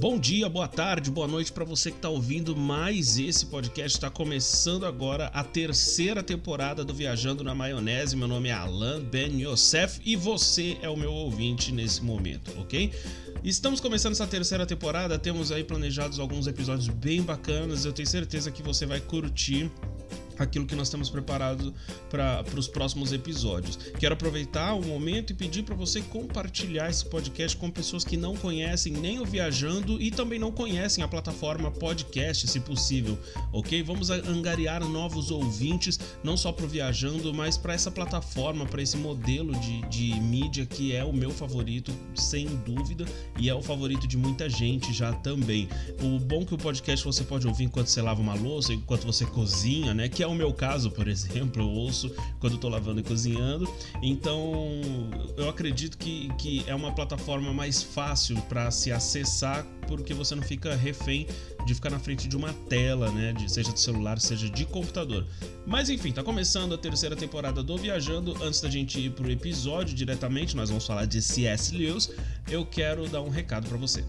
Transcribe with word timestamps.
Bom 0.00 0.18
dia, 0.18 0.48
boa 0.48 0.66
tarde, 0.66 1.10
boa 1.10 1.28
noite 1.28 1.52
para 1.52 1.62
você 1.62 1.90
que 1.90 1.98
está 1.98 2.08
ouvindo 2.08 2.56
mais 2.56 3.18
esse 3.18 3.44
podcast. 3.44 3.98
Está 3.98 4.08
começando 4.08 4.86
agora 4.86 5.26
a 5.26 5.44
terceira 5.44 6.22
temporada 6.22 6.82
do 6.82 6.94
Viajando 6.94 7.44
na 7.44 7.54
Maionese. 7.54 8.16
Meu 8.16 8.26
nome 8.26 8.48
é 8.48 8.52
Alan 8.52 9.02
Ben 9.02 9.42
Yosef 9.42 10.00
e 10.02 10.16
você 10.16 10.78
é 10.80 10.88
o 10.88 10.96
meu 10.96 11.12
ouvinte 11.12 11.70
nesse 11.70 12.02
momento, 12.02 12.50
ok? 12.58 12.90
Estamos 13.44 13.78
começando 13.78 14.12
essa 14.12 14.26
terceira 14.26 14.64
temporada, 14.64 15.18
temos 15.18 15.52
aí 15.52 15.62
planejados 15.62 16.18
alguns 16.18 16.46
episódios 16.46 16.88
bem 16.88 17.20
bacanas. 17.20 17.84
Eu 17.84 17.92
tenho 17.92 18.08
certeza 18.08 18.50
que 18.50 18.62
você 18.62 18.86
vai 18.86 19.00
curtir 19.02 19.70
aquilo 20.42 20.66
que 20.66 20.74
nós 20.74 20.88
temos 20.88 21.10
preparado 21.10 21.72
para 22.08 22.44
os 22.56 22.66
próximos 22.66 23.12
episódios. 23.12 23.76
Quero 23.98 24.14
aproveitar 24.14 24.74
o 24.74 24.84
momento 24.84 25.30
e 25.30 25.34
pedir 25.34 25.62
para 25.62 25.74
você 25.74 26.00
compartilhar 26.00 26.88
esse 26.88 27.04
podcast 27.04 27.56
com 27.56 27.70
pessoas 27.70 28.04
que 28.04 28.16
não 28.16 28.34
conhecem 28.36 28.92
nem 28.92 29.20
o 29.20 29.24
Viajando 29.24 30.00
e 30.00 30.10
também 30.10 30.38
não 30.38 30.50
conhecem 30.50 31.04
a 31.04 31.08
plataforma 31.08 31.70
podcast, 31.70 32.48
se 32.48 32.60
possível, 32.60 33.18
ok? 33.52 33.82
Vamos 33.82 34.10
angariar 34.10 34.82
novos 34.84 35.30
ouvintes, 35.30 35.98
não 36.24 36.36
só 36.36 36.52
para 36.52 36.64
o 36.64 36.68
Viajando, 36.68 37.32
mas 37.34 37.56
para 37.56 37.74
essa 37.74 37.90
plataforma, 37.90 38.64
para 38.66 38.82
esse 38.82 38.96
modelo 38.96 39.52
de, 39.60 39.82
de 39.88 40.20
mídia 40.20 40.64
que 40.64 40.94
é 40.94 41.04
o 41.04 41.12
meu 41.12 41.30
favorito, 41.30 41.92
sem 42.14 42.46
dúvida, 42.64 43.04
e 43.38 43.48
é 43.48 43.54
o 43.54 43.62
favorito 43.62 44.06
de 44.06 44.16
muita 44.16 44.48
gente 44.48 44.92
já 44.92 45.12
também. 45.12 45.68
O 46.02 46.18
bom 46.18 46.44
que 46.44 46.54
o 46.54 46.58
podcast 46.58 47.04
você 47.04 47.24
pode 47.24 47.46
ouvir 47.46 47.64
enquanto 47.64 47.88
você 47.88 48.00
lava 48.00 48.20
uma 48.20 48.34
louça, 48.34 48.72
enquanto 48.72 49.04
você 49.04 49.26
cozinha, 49.26 49.92
né? 49.92 50.08
Que 50.08 50.22
é 50.22 50.26
o 50.30 50.34
meu 50.34 50.52
caso, 50.52 50.90
por 50.90 51.08
exemplo, 51.08 51.62
eu 51.62 51.68
ouço 51.68 52.10
quando 52.38 52.54
estou 52.54 52.70
lavando 52.70 53.00
e 53.00 53.02
cozinhando. 53.02 53.68
Então, 54.02 54.80
eu 55.36 55.48
acredito 55.48 55.98
que, 55.98 56.28
que 56.38 56.64
é 56.66 56.74
uma 56.74 56.92
plataforma 56.92 57.52
mais 57.52 57.82
fácil 57.82 58.36
para 58.42 58.70
se 58.70 58.92
acessar, 58.92 59.66
porque 59.86 60.14
você 60.14 60.34
não 60.34 60.42
fica 60.42 60.74
refém 60.74 61.26
de 61.66 61.74
ficar 61.74 61.90
na 61.90 61.98
frente 61.98 62.28
de 62.28 62.36
uma 62.36 62.52
tela, 62.68 63.10
né? 63.10 63.32
De, 63.32 63.50
seja 63.50 63.72
de 63.72 63.80
celular, 63.80 64.18
seja 64.20 64.48
de 64.48 64.64
computador. 64.64 65.26
Mas 65.66 65.88
enfim, 65.88 66.12
tá 66.12 66.22
começando 66.22 66.74
a 66.74 66.78
terceira 66.78 67.16
temporada 67.16 67.62
do 67.62 67.76
Viajando. 67.76 68.36
Antes 68.42 68.60
da 68.60 68.70
gente 68.70 68.98
ir 68.98 69.10
pro 69.10 69.30
episódio 69.30 69.94
diretamente, 69.94 70.56
nós 70.56 70.68
vamos 70.68 70.86
falar 70.86 71.06
de 71.06 71.20
C.S. 71.20 71.76
Lewis. 71.76 72.10
Eu 72.48 72.64
quero 72.64 73.08
dar 73.08 73.20
um 73.20 73.28
recado 73.28 73.68
para 73.68 73.78
você. 73.78 74.04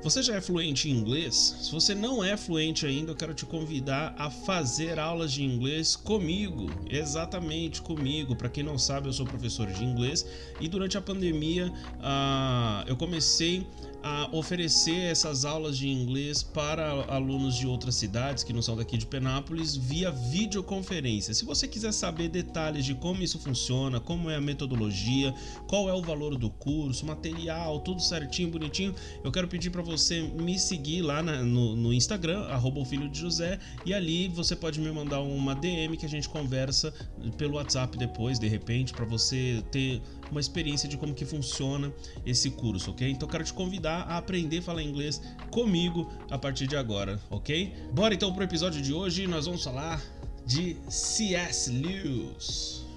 Você 0.00 0.22
já 0.22 0.36
é 0.36 0.40
fluente 0.40 0.88
em 0.88 0.92
inglês? 0.92 1.56
Se 1.60 1.72
você 1.72 1.92
não 1.92 2.22
é 2.22 2.36
fluente 2.36 2.86
ainda, 2.86 3.10
eu 3.10 3.16
quero 3.16 3.34
te 3.34 3.44
convidar 3.44 4.14
a 4.16 4.30
fazer 4.30 4.96
aulas 4.96 5.32
de 5.32 5.42
inglês 5.42 5.96
comigo, 5.96 6.70
exatamente 6.88 7.82
comigo. 7.82 8.36
Para 8.36 8.48
quem 8.48 8.62
não 8.62 8.78
sabe, 8.78 9.08
eu 9.08 9.12
sou 9.12 9.26
professor 9.26 9.66
de 9.66 9.84
inglês 9.84 10.24
e 10.60 10.68
durante 10.68 10.96
a 10.96 11.00
pandemia 11.00 11.66
uh, 11.68 12.86
eu 12.86 12.96
comecei 12.96 13.66
a 14.02 14.28
oferecer 14.32 15.10
essas 15.10 15.44
aulas 15.44 15.76
de 15.76 15.88
inglês 15.88 16.42
para 16.42 17.04
alunos 17.08 17.56
de 17.56 17.66
outras 17.66 17.94
cidades 17.96 18.44
que 18.44 18.52
não 18.52 18.62
são 18.62 18.76
daqui 18.76 18.96
de 18.96 19.06
Penápolis 19.06 19.76
via 19.76 20.10
videoconferência. 20.10 21.34
Se 21.34 21.44
você 21.44 21.66
quiser 21.66 21.92
saber 21.92 22.28
detalhes 22.28 22.84
de 22.84 22.94
como 22.94 23.22
isso 23.22 23.38
funciona, 23.38 23.98
como 23.98 24.30
é 24.30 24.36
a 24.36 24.40
metodologia, 24.40 25.34
qual 25.66 25.88
é 25.88 25.92
o 25.92 26.02
valor 26.02 26.36
do 26.36 26.48
curso, 26.48 27.04
material, 27.06 27.80
tudo 27.80 28.00
certinho, 28.00 28.50
bonitinho, 28.50 28.94
eu 29.24 29.32
quero 29.32 29.48
pedir 29.48 29.70
para 29.70 29.82
você 29.82 30.22
me 30.22 30.58
seguir 30.58 31.02
lá 31.02 31.22
na, 31.22 31.42
no, 31.42 31.74
no, 31.74 31.92
Instagram, 31.92 32.42
arroba 32.44 32.78
José, 33.12 33.58
e 33.84 33.92
ali 33.92 34.28
você 34.28 34.54
pode 34.54 34.80
me 34.80 34.90
mandar 34.90 35.20
uma 35.20 35.54
DM 35.54 35.96
que 35.96 36.06
a 36.06 36.08
gente 36.08 36.28
conversa 36.28 36.92
pelo 37.36 37.54
WhatsApp 37.54 37.96
depois, 37.98 38.38
de 38.38 38.48
repente, 38.48 38.92
para 38.92 39.04
você 39.04 39.62
ter 39.70 40.00
uma 40.30 40.40
experiência 40.40 40.88
de 40.88 40.96
como 40.96 41.14
que 41.14 41.24
funciona 41.24 41.92
esse 42.24 42.50
curso, 42.50 42.90
ok? 42.90 43.10
Então 43.10 43.28
quero 43.28 43.44
te 43.44 43.52
convidar 43.52 44.02
a 44.02 44.18
aprender 44.18 44.58
a 44.58 44.62
falar 44.62 44.82
inglês 44.82 45.20
comigo 45.50 46.10
a 46.30 46.38
partir 46.38 46.66
de 46.66 46.76
agora, 46.76 47.20
ok? 47.30 47.72
Bora 47.92 48.14
então 48.14 48.32
pro 48.32 48.44
episódio 48.44 48.80
de 48.82 48.92
hoje, 48.92 49.26
nós 49.26 49.46
vamos 49.46 49.64
falar 49.64 50.02
de 50.44 50.76
C.S. 50.88 51.70
Lewis. 51.70 52.87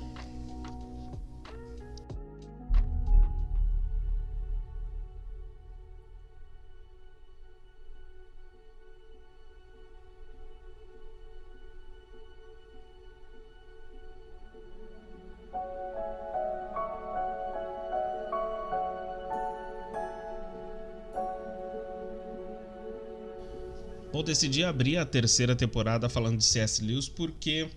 Bom, 24.22 24.26
decidi 24.26 24.64
abrir 24.64 24.98
a 24.98 25.04
terceira 25.04 25.56
temporada 25.56 26.08
falando 26.08 26.38
de 26.38 26.46
C.S. 26.46 26.84
Lewis 26.86 27.10
porque 27.10 27.68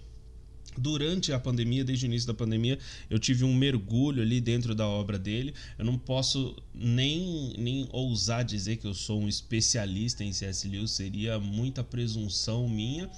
durante 0.77 1.33
a 1.33 1.39
pandemia, 1.41 1.83
desde 1.83 2.05
o 2.05 2.07
início 2.07 2.27
da 2.27 2.35
pandemia, 2.35 2.79
eu 3.09 3.19
tive 3.19 3.45
um 3.45 3.55
mergulho 3.55 4.21
ali 4.21 4.43
dentro 4.43 4.75
da 4.75 4.87
obra 4.87 5.19
dele. 5.19 5.55
Eu 5.79 5.87
não 5.87 5.97
posso 5.97 6.55
nem, 6.75 7.55
nem 7.57 7.89
ousar 7.91 8.45
dizer 8.45 8.77
que 8.77 8.87
eu 8.87 8.93
sou 8.93 9.23
um 9.23 9.27
especialista 9.27 10.23
em 10.23 10.35
C.S. 10.35 10.69
Lewis, 10.69 10.91
seria 10.91 11.39
muita 11.39 11.83
presunção 11.83 12.69
minha 12.69 13.11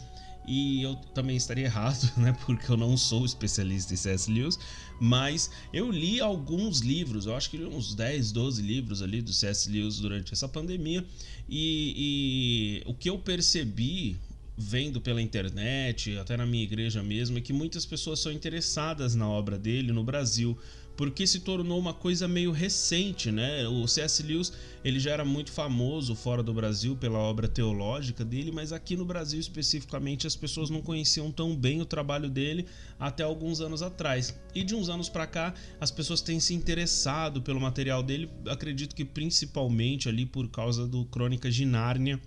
e 0.47 0.83
eu 0.83 0.95
também 1.15 1.37
estaria 1.37 1.65
errado, 1.65 2.11
né? 2.17 2.37
Porque 2.45 2.71
eu 2.71 2.77
não 2.77 2.97
sou 2.97 3.25
especialista 3.25 3.93
em 3.93 3.97
C.S. 3.97 4.31
Lewis, 4.31 4.59
mas 5.01 5.51
eu 5.73 5.91
li 5.91 6.21
alguns 6.21 6.81
livros, 6.81 7.27
eu 7.27 7.35
acho 7.35 7.51
que 7.51 7.57
li 7.57 7.65
uns 7.65 7.95
10, 7.95 8.33
12 8.33 8.63
livros 8.63 9.03
ali 9.03 9.21
do 9.21 9.33
C.S. 9.33 9.71
Lewis 9.71 9.99
durante 9.99 10.33
essa 10.33 10.49
pandemia, 10.49 11.05
e, 11.49 12.83
e 12.85 12.91
o 12.91 12.95
que 12.95 13.11
eu 13.11 13.19
percebi 13.19 14.17
vendo 14.59 15.01
pela 15.01 15.21
internet, 15.21 16.17
até 16.17 16.37
na 16.37 16.47
minha 16.47 16.65
igreja 16.65 17.03
mesmo, 17.03 17.37
é 17.37 17.41
que 17.41 17.53
muitas 17.53 17.85
pessoas 17.85 18.21
são 18.21 18.33
interessadas 18.33 19.15
na 19.15 19.29
obra 19.29 19.59
dele 19.59 19.93
no 19.93 20.03
Brasil 20.03 20.57
porque 20.97 21.27
se 21.27 21.41
tornou 21.41 21.79
uma 21.79 21.93
coisa 21.93 22.27
meio 22.27 22.51
recente, 22.51 23.31
né? 23.31 23.67
O 23.69 23.87
C.S. 23.87 24.23
Lewis 24.23 24.53
ele 24.83 25.01
já 25.01 25.11
era 25.11 25.25
muito 25.25 25.51
famoso 25.51 26.15
fora 26.15 26.43
do 26.43 26.55
Brasil 26.55 26.97
pela 26.97 27.19
obra 27.19 27.49
teológica 27.49 28.25
dele, 28.25 28.53
mas 28.53 28.73
aqui 28.73 28.97
no 28.97 29.05
Brasil 29.05 29.39
especificamente 29.41 30.27
as 30.27 30.37
pessoas 30.37 30.71
não 30.71 30.81
conheciam 30.81 31.31
tão 31.31 31.57
bem 31.57 31.81
o 31.81 31.85
trabalho 31.85 32.31
dele 32.31 32.67
até 32.99 33.23
alguns 33.23 33.61
anos 33.61 33.83
atrás. 33.83 34.39
E 34.55 34.63
de 34.63 34.75
uns 34.75 34.89
anos 34.89 35.09
para 35.09 35.27
cá 35.27 35.55
as 35.81 35.91
pessoas 35.91 36.21
têm 36.21 36.41
se 36.41 36.55
interessado 36.55 37.43
pelo 37.43 37.61
material 37.61 38.03
dele, 38.03 38.31
acredito 38.49 38.95
que 38.95 39.05
principalmente 39.05 40.09
ali 40.09 40.25
por 40.25 40.49
causa 40.49 40.87
do 40.87 41.05
Crônicas 41.05 41.55
de 41.55 41.67
Nárnia 41.67 42.21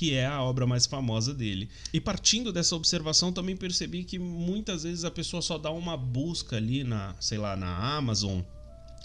que 0.00 0.14
é 0.14 0.24
a 0.24 0.42
obra 0.42 0.66
mais 0.66 0.86
famosa 0.86 1.34
dele. 1.34 1.68
E 1.92 2.00
partindo 2.00 2.50
dessa 2.50 2.74
observação, 2.74 3.30
também 3.30 3.54
percebi 3.54 4.02
que 4.02 4.18
muitas 4.18 4.84
vezes 4.84 5.04
a 5.04 5.10
pessoa 5.10 5.42
só 5.42 5.58
dá 5.58 5.70
uma 5.70 5.94
busca 5.94 6.56
ali 6.56 6.82
na, 6.82 7.14
sei 7.20 7.36
lá, 7.36 7.54
na 7.54 7.96
Amazon, 7.98 8.40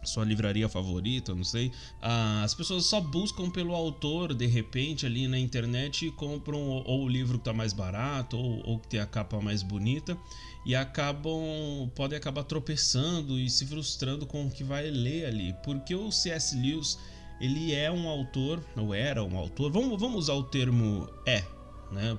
sua 0.05 0.23
livraria 0.23 0.69
favorita, 0.69 1.35
não 1.35 1.43
sei. 1.43 1.69
Ah, 2.01 2.43
as 2.45 2.53
pessoas 2.53 2.85
só 2.85 3.01
buscam 3.01 3.49
pelo 3.49 3.75
autor 3.75 4.33
de 4.33 4.45
repente 4.45 5.05
ali 5.05 5.27
na 5.27 5.37
internet 5.37 6.07
e 6.07 6.11
compram 6.11 6.61
ou, 6.61 7.03
o 7.03 7.09
livro 7.09 7.39
que 7.39 7.41
está 7.41 7.51
mais 7.51 7.73
barato 7.73 8.37
ou, 8.37 8.65
ou 8.65 8.79
que 8.79 8.87
tem 8.87 9.01
a 9.01 9.05
capa 9.05 9.41
mais 9.41 9.61
bonita 9.61 10.17
e 10.65 10.73
acabam 10.73 11.91
podem 11.93 12.17
acabar 12.17 12.45
tropeçando 12.45 13.37
e 13.37 13.49
se 13.49 13.65
frustrando 13.65 14.25
com 14.25 14.45
o 14.45 14.49
que 14.49 14.63
vai 14.63 14.89
ler 14.89 15.25
ali, 15.25 15.53
porque 15.61 15.93
o 15.93 16.09
C.S. 16.09 16.55
Lewis 16.55 16.97
ele 17.39 17.73
é 17.73 17.91
um 17.91 18.07
autor, 18.07 18.63
ou 18.75 18.93
era 18.93 19.23
um 19.23 19.37
autor, 19.37 19.71
vamos, 19.71 19.99
vamos 19.99 20.17
usar 20.17 20.33
o 20.33 20.43
termo 20.43 21.09
é, 21.25 21.43
né, 21.91 22.17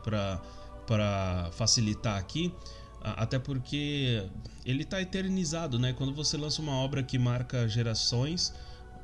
para 0.87 1.51
facilitar 1.53 2.19
aqui, 2.19 2.53
até 3.01 3.39
porque 3.39 4.25
ele 4.65 4.83
está 4.83 5.01
eternizado, 5.01 5.79
né? 5.79 5.93
Quando 5.93 6.13
você 6.13 6.37
lança 6.37 6.61
uma 6.61 6.73
obra 6.73 7.03
que 7.03 7.19
marca 7.19 7.69
gerações, 7.69 8.53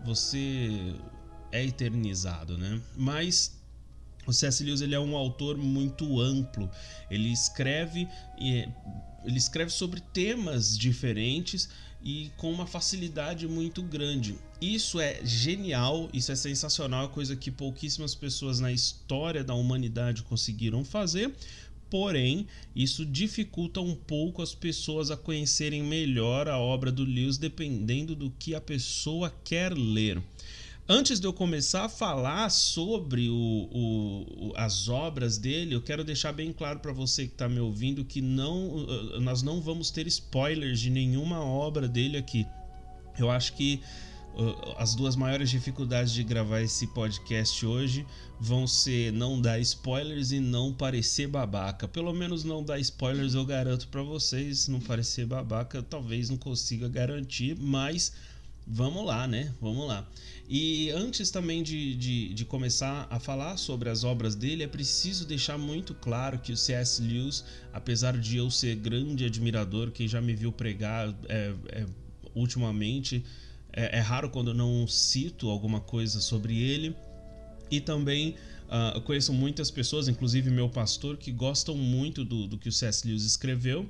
você 0.04 0.94
é 1.52 1.64
eternizado, 1.64 2.58
né? 2.58 2.80
Mas 2.96 3.56
o 4.26 4.32
C.S. 4.32 4.64
Lewis 4.64 4.80
ele 4.80 4.94
é 4.94 5.00
um 5.00 5.16
autor 5.16 5.56
muito 5.56 6.20
amplo. 6.20 6.68
Ele 7.10 7.28
escreve 7.28 8.08
ele 9.24 9.38
escreve 9.38 9.70
sobre 9.70 10.00
temas 10.00 10.76
diferentes 10.76 11.68
e 12.02 12.30
com 12.36 12.50
uma 12.52 12.66
facilidade 12.66 13.46
muito 13.46 13.82
grande. 13.82 14.36
Isso 14.62 15.00
é 15.00 15.18
genial, 15.24 16.08
isso 16.14 16.30
é 16.30 16.36
sensacional, 16.36 17.06
é 17.06 17.08
coisa 17.08 17.34
que 17.34 17.50
pouquíssimas 17.50 18.14
pessoas 18.14 18.60
na 18.60 18.70
história 18.70 19.42
da 19.42 19.54
humanidade 19.54 20.22
conseguiram 20.22 20.84
fazer. 20.84 21.34
Porém, 21.90 22.46
isso 22.74 23.04
dificulta 23.04 23.80
um 23.80 23.96
pouco 23.96 24.40
as 24.40 24.54
pessoas 24.54 25.10
a 25.10 25.16
conhecerem 25.16 25.82
melhor 25.82 26.46
a 26.46 26.58
obra 26.58 26.92
do 26.92 27.02
Lewis, 27.02 27.38
dependendo 27.38 28.14
do 28.14 28.30
que 28.38 28.54
a 28.54 28.60
pessoa 28.60 29.34
quer 29.42 29.76
ler. 29.76 30.22
Antes 30.88 31.18
de 31.18 31.26
eu 31.26 31.32
começar 31.32 31.86
a 31.86 31.88
falar 31.88 32.48
sobre 32.48 33.28
o, 33.28 33.68
o, 33.72 34.52
as 34.54 34.88
obras 34.88 35.38
dele, 35.38 35.74
eu 35.74 35.82
quero 35.82 36.04
deixar 36.04 36.30
bem 36.32 36.52
claro 36.52 36.78
para 36.78 36.92
você 36.92 37.26
que 37.26 37.32
está 37.32 37.48
me 37.48 37.58
ouvindo 37.58 38.04
que 38.04 38.20
não, 38.20 38.86
nós 39.20 39.42
não 39.42 39.60
vamos 39.60 39.90
ter 39.90 40.06
spoilers 40.06 40.78
de 40.78 40.88
nenhuma 40.88 41.44
obra 41.44 41.88
dele 41.88 42.16
aqui. 42.16 42.46
Eu 43.18 43.28
acho 43.28 43.54
que 43.54 43.80
as 44.78 44.94
duas 44.94 45.14
maiores 45.14 45.50
dificuldades 45.50 46.12
de 46.12 46.24
gravar 46.24 46.62
esse 46.62 46.86
podcast 46.86 47.64
hoje 47.66 48.06
vão 48.40 48.66
ser 48.66 49.12
não 49.12 49.40
dar 49.40 49.60
spoilers 49.60 50.32
e 50.32 50.40
não 50.40 50.72
parecer 50.72 51.28
babaca. 51.28 51.86
Pelo 51.86 52.12
menos 52.12 52.42
não 52.42 52.64
dar 52.64 52.78
spoilers 52.80 53.34
eu 53.34 53.44
garanto 53.44 53.88
para 53.88 54.02
vocês, 54.02 54.68
não 54.68 54.80
parecer 54.80 55.26
babaca 55.26 55.82
talvez 55.82 56.30
não 56.30 56.36
consiga 56.36 56.88
garantir, 56.88 57.56
mas 57.58 58.12
vamos 58.66 59.04
lá, 59.04 59.26
né? 59.26 59.52
Vamos 59.60 59.86
lá. 59.86 60.08
E 60.48 60.90
antes 60.90 61.30
também 61.30 61.62
de, 61.62 61.94
de, 61.94 62.34
de, 62.34 62.44
começar 62.44 63.06
a 63.10 63.18
falar 63.18 63.56
sobre 63.56 63.88
as 63.88 64.04
obras 64.04 64.34
dele, 64.34 64.62
é 64.62 64.66
preciso 64.66 65.26
deixar 65.26 65.58
muito 65.58 65.94
claro 65.94 66.38
que 66.38 66.52
o 66.52 66.56
C.S. 66.56 67.02
Lewis, 67.02 67.44
apesar 67.72 68.16
de 68.16 68.36
eu 68.36 68.50
ser 68.50 68.76
grande 68.76 69.24
admirador, 69.24 69.90
quem 69.90 70.08
já 70.08 70.20
me 70.20 70.34
viu 70.34 70.52
pregar 70.52 71.14
é, 71.28 71.54
é, 71.68 71.86
ultimamente, 72.34 73.24
é, 73.72 73.98
é, 73.98 74.00
raro 74.00 74.30
quando 74.30 74.52
não 74.52 74.86
cito 74.86 75.48
alguma 75.48 75.80
coisa 75.80 76.20
sobre 76.20 76.60
ele. 76.60 76.94
E 77.70 77.80
também 77.80 78.36
uh, 78.68 79.00
conheço 79.00 79.32
muitas 79.32 79.70
pessoas, 79.70 80.08
inclusive 80.08 80.50
meu 80.50 80.68
pastor, 80.68 81.16
que 81.16 81.32
gostam 81.32 81.76
muito 81.76 82.24
do, 82.24 82.46
do 82.46 82.58
que 82.58 82.68
o 82.68 82.72
C.S. 82.72 83.06
Lewis 83.06 83.24
escreveu. 83.24 83.88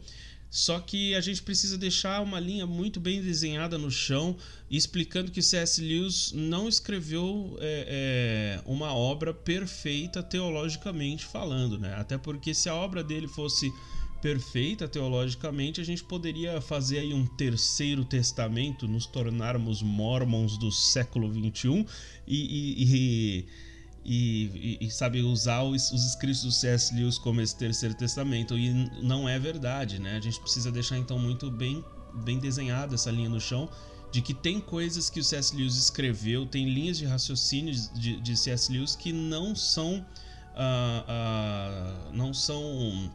Só 0.53 0.79
que 0.79 1.15
a 1.15 1.21
gente 1.23 1.43
precisa 1.43 1.79
deixar 1.79 2.21
uma 2.21 2.39
linha 2.39 2.67
muito 2.67 3.01
bem 3.01 3.23
desenhada 3.23 3.79
no 3.79 3.91
chão, 3.91 4.37
explicando 4.71 5.31
que 5.31 5.41
C.S. 5.41 5.81
Lewis 5.81 6.31
não 6.35 6.69
escreveu 6.69 7.57
é, 7.59 8.59
é, 8.59 8.71
uma 8.71 8.93
obra 8.93 9.33
perfeita 9.33 10.23
teologicamente 10.23 11.25
falando, 11.25 11.79
né? 11.79 11.95
Até 11.95 12.19
porque 12.19 12.53
se 12.53 12.69
a 12.69 12.75
obra 12.75 13.03
dele 13.03 13.27
fosse 13.27 13.73
perfeita 14.23 14.87
teologicamente, 14.87 15.81
a 15.81 15.85
gente 15.85 16.05
poderia 16.05 16.61
fazer 16.61 17.01
aí 17.01 17.13
um 17.13 17.27
terceiro 17.27 18.05
testamento, 18.05 18.87
nos 18.87 19.05
tornarmos 19.05 19.83
mormons 19.83 20.57
do 20.57 20.71
século 20.71 21.29
21 21.29 21.85
e, 22.27 22.37
e, 22.37 22.85
e 22.85 23.47
e, 24.05 24.79
e, 24.81 24.87
e, 24.87 24.91
sabe 24.91 25.23
usar 25.23 25.63
os, 25.63 25.93
os, 25.93 26.05
escritos 26.05 26.43
do 26.43 26.51
C.S. 26.51 26.93
Lewis 26.93 27.19
como 27.19 27.41
esse 27.41 27.57
terceiro 27.57 27.95
testamento 27.95 28.59
e 28.59 28.91
não 29.01 29.29
é 29.29 29.39
verdade, 29.39 30.01
né? 30.01 30.17
A 30.17 30.21
gente 30.21 30.41
precisa 30.41 30.73
deixar 30.73 30.99
então 30.99 31.21
muito 31.21 31.49
bem 31.49 31.85
bem 32.25 32.37
desenhada 32.37 32.97
essa 32.97 33.13
linha 33.13 33.29
no 33.29 33.41
chão 33.41 33.71
de 34.11 34.21
que 34.21 34.35
tem 34.35 34.61
coisas 34.61 35.09
que 35.09 35.21
o 35.21 35.25
C.S. 35.25 35.55
Lewis 35.55 35.77
escreveu, 35.77 36.45
tem 36.45 36.69
linhas 36.69 36.99
de 36.99 37.07
raciocínio 37.07 37.73
de, 37.95 38.21
de 38.21 38.37
C.S. 38.37 38.73
Lewis 38.73 38.97
que 38.97 39.13
não 39.13 39.55
são 39.55 40.05
uh, 40.55 42.09
uh, 42.09 42.13
não 42.13 42.35
são 42.35 43.09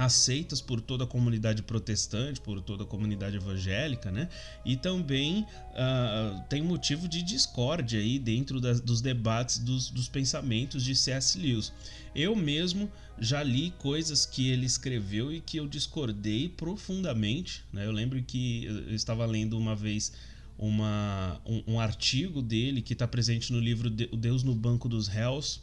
aceitas 0.00 0.62
por 0.62 0.80
toda 0.80 1.04
a 1.04 1.06
comunidade 1.06 1.62
protestante, 1.62 2.40
por 2.40 2.62
toda 2.62 2.84
a 2.84 2.86
comunidade 2.86 3.36
evangélica, 3.36 4.10
né? 4.10 4.30
E 4.64 4.74
também 4.74 5.42
uh, 5.42 6.42
tem 6.48 6.62
motivo 6.62 7.06
de 7.06 7.22
discórdia 7.22 8.00
aí 8.00 8.18
dentro 8.18 8.60
dos 8.60 9.02
debates 9.02 9.58
dos, 9.58 9.90
dos 9.90 10.08
pensamentos 10.08 10.82
de 10.82 10.96
C.S. 10.96 11.38
Lewis. 11.38 11.70
Eu 12.14 12.34
mesmo 12.34 12.90
já 13.18 13.42
li 13.42 13.72
coisas 13.78 14.24
que 14.24 14.48
ele 14.48 14.64
escreveu 14.64 15.30
e 15.30 15.38
que 15.38 15.58
eu 15.58 15.68
discordei 15.68 16.48
profundamente. 16.48 17.62
Né? 17.70 17.84
Eu 17.84 17.92
lembro 17.92 18.22
que 18.22 18.64
eu 18.64 18.94
estava 18.94 19.26
lendo 19.26 19.58
uma 19.58 19.76
vez 19.76 20.12
uma, 20.58 21.38
um, 21.44 21.74
um 21.74 21.80
artigo 21.80 22.40
dele 22.40 22.80
que 22.80 22.94
está 22.94 23.06
presente 23.06 23.52
no 23.52 23.60
livro 23.60 23.88
O 24.10 24.16
Deus 24.16 24.42
no 24.42 24.54
Banco 24.54 24.88
dos 24.88 25.08
Réus. 25.08 25.60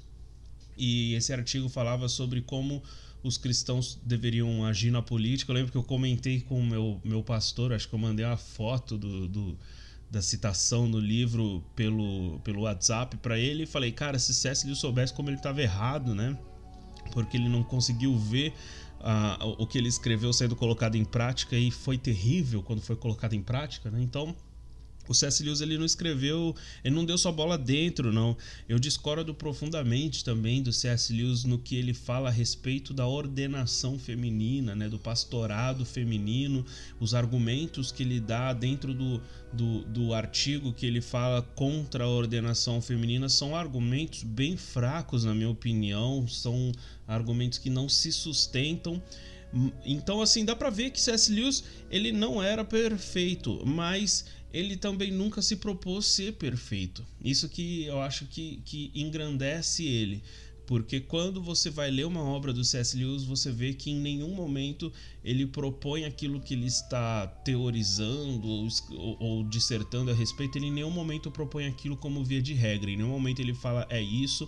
E 0.78 1.16
esse 1.16 1.34
artigo 1.34 1.68
falava 1.68 2.08
sobre 2.08 2.40
como 2.40 2.84
os 3.24 3.38
cristãos 3.38 4.00
deveriam 4.04 4.66
agir 4.66 4.92
na 4.92 5.02
política. 5.02 5.52
Eu 5.52 5.56
lembro 5.56 5.72
que 5.72 5.78
eu 5.78 5.84
comentei 5.84 6.42
com 6.42 6.60
o 6.60 6.66
meu, 6.66 7.02
meu 7.04 7.24
pastor, 7.24 7.74
acho 7.74 7.88
que 7.88 7.96
eu 7.96 8.00
mandei 8.00 8.26
uma 8.26 8.38
foto 8.38 8.98
do, 8.98 9.28
do 9.28 9.58
da 10.10 10.22
citação 10.22 10.88
no 10.88 11.00
livro 11.00 11.62
pelo, 11.76 12.40
pelo 12.40 12.62
WhatsApp 12.62 13.18
para 13.18 13.38
ele 13.38 13.64
e 13.64 13.66
falei, 13.66 13.92
cara, 13.92 14.18
se. 14.18 14.48
Lewis 14.66 14.80
soubesse 14.80 15.14
como 15.14 15.30
ele 15.30 15.38
estava 15.38 15.62
errado, 15.62 16.16
né? 16.16 16.38
Porque 17.12 17.38
ele 17.38 17.50
não 17.50 17.64
conseguiu 17.64 18.18
ver 18.18 18.54
uh, 19.00 19.56
o 19.58 19.68
que 19.68 19.78
ele 19.78 19.90
escreveu 19.90 20.32
sendo 20.32 20.56
colocado 20.56 20.96
em 20.96 21.04
prática 21.04 21.58
e 21.58 21.72
foi 21.72 21.98
terrível 21.98 22.64
quando 22.64 22.82
foi 22.82 22.96
colocado 22.96 23.34
em 23.34 23.42
prática, 23.42 23.92
né? 23.92 24.02
Então 24.02 24.36
o 25.08 25.14
C.S. 25.14 25.44
Lewis 25.44 25.62
ele 25.62 25.78
não 25.78 25.86
escreveu, 25.86 26.56
ele 26.84 26.96
não 26.96 27.06
deu 27.06 27.18
sua 27.18 27.32
bola 27.32 27.58
dentro, 27.58 28.12
não. 28.12 28.36
Eu 28.68 28.80
discordo 28.80 29.34
profundamente 29.34 30.24
também 30.24 30.62
do 30.62 30.74
C.S. 30.74 31.14
Lewis 31.14 31.44
no 31.44 31.58
que 31.58 31.76
ele 31.76 31.94
fala 31.94 32.30
a 32.30 32.32
respeito 32.32 32.94
da 32.94 33.08
ordenação 33.08 33.98
feminina, 33.98 34.76
né, 34.76 34.90
do 34.90 35.00
pastorado 35.00 35.86
feminino, 35.86 36.66
os 37.00 37.14
argumentos 37.14 37.92
que 37.92 38.04
ele 38.04 38.20
dá 38.20 38.54
dentro 38.54 38.94
do, 38.94 39.22
do, 39.52 39.84
do 39.86 40.14
artigo 40.14 40.74
que 40.74 40.86
ele 40.86 41.02
fala 41.02 41.42
contra 41.42 42.04
a 42.04 42.10
ordenação 42.10 42.82
feminina 42.82 43.30
são 43.30 43.56
argumentos 43.56 44.24
bem 44.24 44.58
fracos, 44.58 45.24
na 45.24 45.34
minha 45.34 45.50
opinião, 45.50 46.28
são 46.28 46.72
argumentos 47.08 47.58
que 47.58 47.70
não 47.70 47.88
se 47.88 48.12
sustentam. 48.12 49.02
Então, 49.86 50.22
assim, 50.22 50.44
dá 50.44 50.56
pra 50.56 50.70
ver 50.70 50.92
que 50.92 51.00
C.S. 51.00 51.32
Lewis 51.32 51.64
ele 51.90 52.12
não 52.12 52.44
era 52.44 52.66
perfeito, 52.66 53.64
mas 53.66 54.26
ele 54.54 54.78
também 54.78 55.12
nunca 55.12 55.42
se 55.42 55.58
propôs 55.58 56.06
ser 56.06 56.34
perfeito. 56.34 57.06
Isso 57.24 57.50
que 57.50 57.84
eu 57.86 58.02
acho 58.02 58.26
que, 58.26 58.62
que 58.66 58.92
engrandece 58.96 59.86
ele. 59.86 60.22
Porque 60.66 61.00
quando 61.00 61.42
você 61.42 61.70
vai 61.70 61.90
ler 61.90 62.06
uma 62.06 62.22
obra 62.22 62.52
do 62.52 62.62
C.S. 62.62 62.98
Lewis, 62.98 63.24
você 63.24 63.50
vê 63.50 63.74
que 63.74 63.90
em 63.90 63.96
nenhum 63.96 64.36
momento 64.36 64.92
ele 65.24 65.46
propõe 65.46 66.04
aquilo 66.04 66.42
que 66.42 66.54
ele 66.54 66.68
está 66.68 67.26
teorizando 67.26 68.46
ou, 68.46 68.68
ou, 68.92 69.18
ou, 69.18 69.44
dissertando 69.46 70.12
a 70.12 70.14
respeito, 70.14 70.58
ele 70.58 70.68
em 70.68 70.74
nenhum 70.74 70.92
momento 70.92 71.32
propõe 71.32 71.68
aquilo 71.68 71.96
como 71.96 72.22
via 72.22 72.42
de 72.42 72.54
regra, 72.54 72.92
em 72.92 72.98
nenhum 72.98 73.10
momento 73.10 73.40
ele 73.40 73.54
fala 73.54 73.88
é 73.90 74.02
isso 74.02 74.48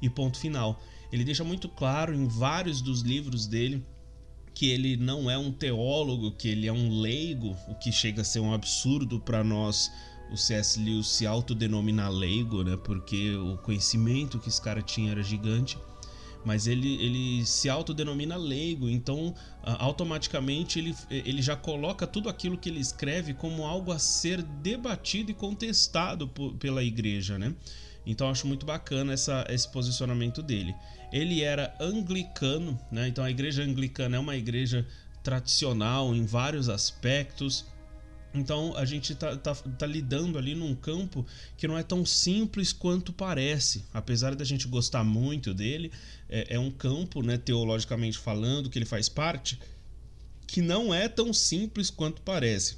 e 0.00 0.08
ponto 0.08 0.38
final. 0.38 0.82
Ele 1.12 1.22
deixa 1.22 1.44
muito 1.44 1.68
claro 1.68 2.14
em 2.14 2.26
vários 2.26 2.80
dos 2.80 3.02
livros 3.02 3.46
dele 3.46 3.84
que 4.58 4.68
ele 4.68 4.96
não 4.96 5.30
é 5.30 5.38
um 5.38 5.52
teólogo, 5.52 6.32
que 6.32 6.48
ele 6.48 6.66
é 6.66 6.72
um 6.72 6.98
leigo, 7.00 7.56
o 7.68 7.76
que 7.76 7.92
chega 7.92 8.22
a 8.22 8.24
ser 8.24 8.40
um 8.40 8.52
absurdo 8.52 9.20
para 9.20 9.44
nós 9.44 9.88
o 10.32 10.36
C.S. 10.36 10.80
Lewis 10.80 11.06
se 11.06 11.24
autodenominar 11.24 12.10
leigo, 12.10 12.64
né? 12.64 12.76
Porque 12.76 13.36
o 13.36 13.56
conhecimento 13.58 14.36
que 14.40 14.48
esse 14.48 14.60
cara 14.60 14.82
tinha 14.82 15.12
era 15.12 15.22
gigante. 15.22 15.78
Mas 16.44 16.66
ele, 16.66 16.92
ele 17.00 17.46
se 17.46 17.68
autodenomina 17.68 18.34
leigo, 18.34 18.88
então 18.88 19.32
automaticamente 19.62 20.80
ele, 20.80 20.96
ele 21.08 21.40
já 21.40 21.54
coloca 21.54 22.04
tudo 22.04 22.28
aquilo 22.28 22.58
que 22.58 22.68
ele 22.68 22.80
escreve 22.80 23.34
como 23.34 23.64
algo 23.64 23.92
a 23.92 23.98
ser 24.00 24.42
debatido 24.42 25.30
e 25.30 25.34
contestado 25.34 26.26
por, 26.26 26.54
pela 26.54 26.82
igreja, 26.82 27.38
né? 27.38 27.54
Então 28.04 28.28
acho 28.28 28.44
muito 28.44 28.66
bacana 28.66 29.12
essa, 29.12 29.46
esse 29.48 29.70
posicionamento 29.70 30.42
dele. 30.42 30.74
Ele 31.12 31.42
era 31.42 31.74
anglicano, 31.80 32.78
né? 32.90 33.08
Então 33.08 33.24
a 33.24 33.30
igreja 33.30 33.62
anglicana 33.62 34.16
é 34.16 34.18
uma 34.18 34.36
igreja 34.36 34.86
tradicional 35.22 36.14
em 36.14 36.24
vários 36.24 36.68
aspectos. 36.68 37.64
Então 38.34 38.76
a 38.76 38.84
gente 38.84 39.14
tá, 39.14 39.36
tá, 39.36 39.54
tá, 39.54 39.86
lidando 39.86 40.38
ali 40.38 40.54
num 40.54 40.74
campo 40.74 41.26
que 41.56 41.66
não 41.66 41.78
é 41.78 41.82
tão 41.82 42.04
simples 42.04 42.72
quanto 42.72 43.12
parece. 43.12 43.84
Apesar 43.92 44.34
da 44.34 44.44
gente 44.44 44.68
gostar 44.68 45.02
muito 45.02 45.54
dele, 45.54 45.90
é, 46.28 46.54
é 46.54 46.58
um 46.58 46.70
campo, 46.70 47.22
né, 47.22 47.38
teologicamente 47.38 48.18
falando, 48.18 48.68
que 48.68 48.78
ele 48.78 48.84
faz 48.84 49.08
parte, 49.08 49.58
que 50.46 50.60
não 50.60 50.92
é 50.92 51.08
tão 51.08 51.32
simples 51.32 51.90
quanto 51.90 52.22
parece. 52.22 52.76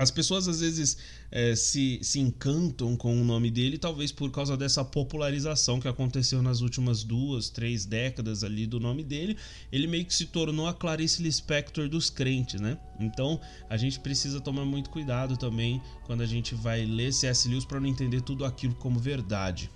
As 0.00 0.10
pessoas 0.10 0.48
às 0.48 0.60
vezes 0.60 0.96
é, 1.30 1.54
se, 1.54 1.98
se 2.02 2.18
encantam 2.20 2.96
com 2.96 3.20
o 3.20 3.22
nome 3.22 3.50
dele, 3.50 3.76
talvez 3.76 4.10
por 4.10 4.30
causa 4.30 4.56
dessa 4.56 4.82
popularização 4.82 5.78
que 5.78 5.86
aconteceu 5.86 6.42
nas 6.42 6.62
últimas 6.62 7.04
duas, 7.04 7.50
três 7.50 7.84
décadas 7.84 8.42
ali 8.42 8.66
do 8.66 8.80
nome 8.80 9.04
dele. 9.04 9.36
Ele 9.70 9.86
meio 9.86 10.06
que 10.06 10.14
se 10.14 10.24
tornou 10.24 10.66
a 10.66 10.72
Clarice 10.72 11.22
Lispector 11.22 11.86
dos 11.86 12.08
crentes, 12.08 12.62
né? 12.62 12.78
Então 12.98 13.38
a 13.68 13.76
gente 13.76 14.00
precisa 14.00 14.40
tomar 14.40 14.64
muito 14.64 14.88
cuidado 14.88 15.36
também 15.36 15.82
quando 16.06 16.22
a 16.22 16.26
gente 16.26 16.54
vai 16.54 16.82
ler 16.86 17.12
C.S. 17.12 17.46
Lewis 17.46 17.66
para 17.66 17.78
não 17.78 17.86
entender 17.86 18.22
tudo 18.22 18.46
aquilo 18.46 18.74
como 18.76 18.98
verdade. 18.98 19.70